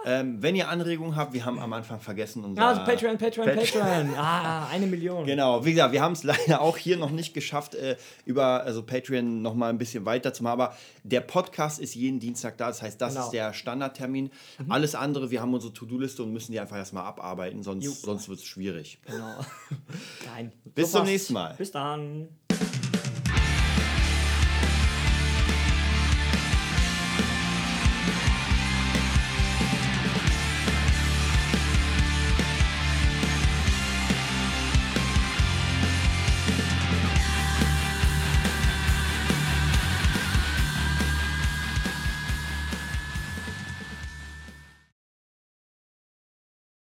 [0.05, 3.55] Ähm, wenn ihr Anregungen habt, wir haben am Anfang vergessen unser also Patreon, Patreon, Pat-
[3.55, 4.09] Patreon.
[4.17, 5.25] Ah, eine Million.
[5.25, 8.83] Genau, wie gesagt, wir haben es leider auch hier noch nicht geschafft, äh, über also
[8.83, 10.59] Patreon noch mal ein bisschen weiter zu machen.
[10.59, 12.67] Aber der Podcast ist jeden Dienstag da.
[12.67, 13.23] Das heißt, das Genau.
[13.25, 14.29] ist der Standardtermin.
[14.67, 18.39] Alles andere, wir haben unsere To-Do-Liste und müssen die einfach erstmal abarbeiten, sonst, sonst wird
[18.39, 18.99] es schwierig.
[19.05, 19.39] Genau.
[20.35, 20.51] Nein.
[20.75, 21.55] Bis So zum nächsten Mal.
[21.57, 22.27] Bis dann.
[22.59, 22.88] Thank you.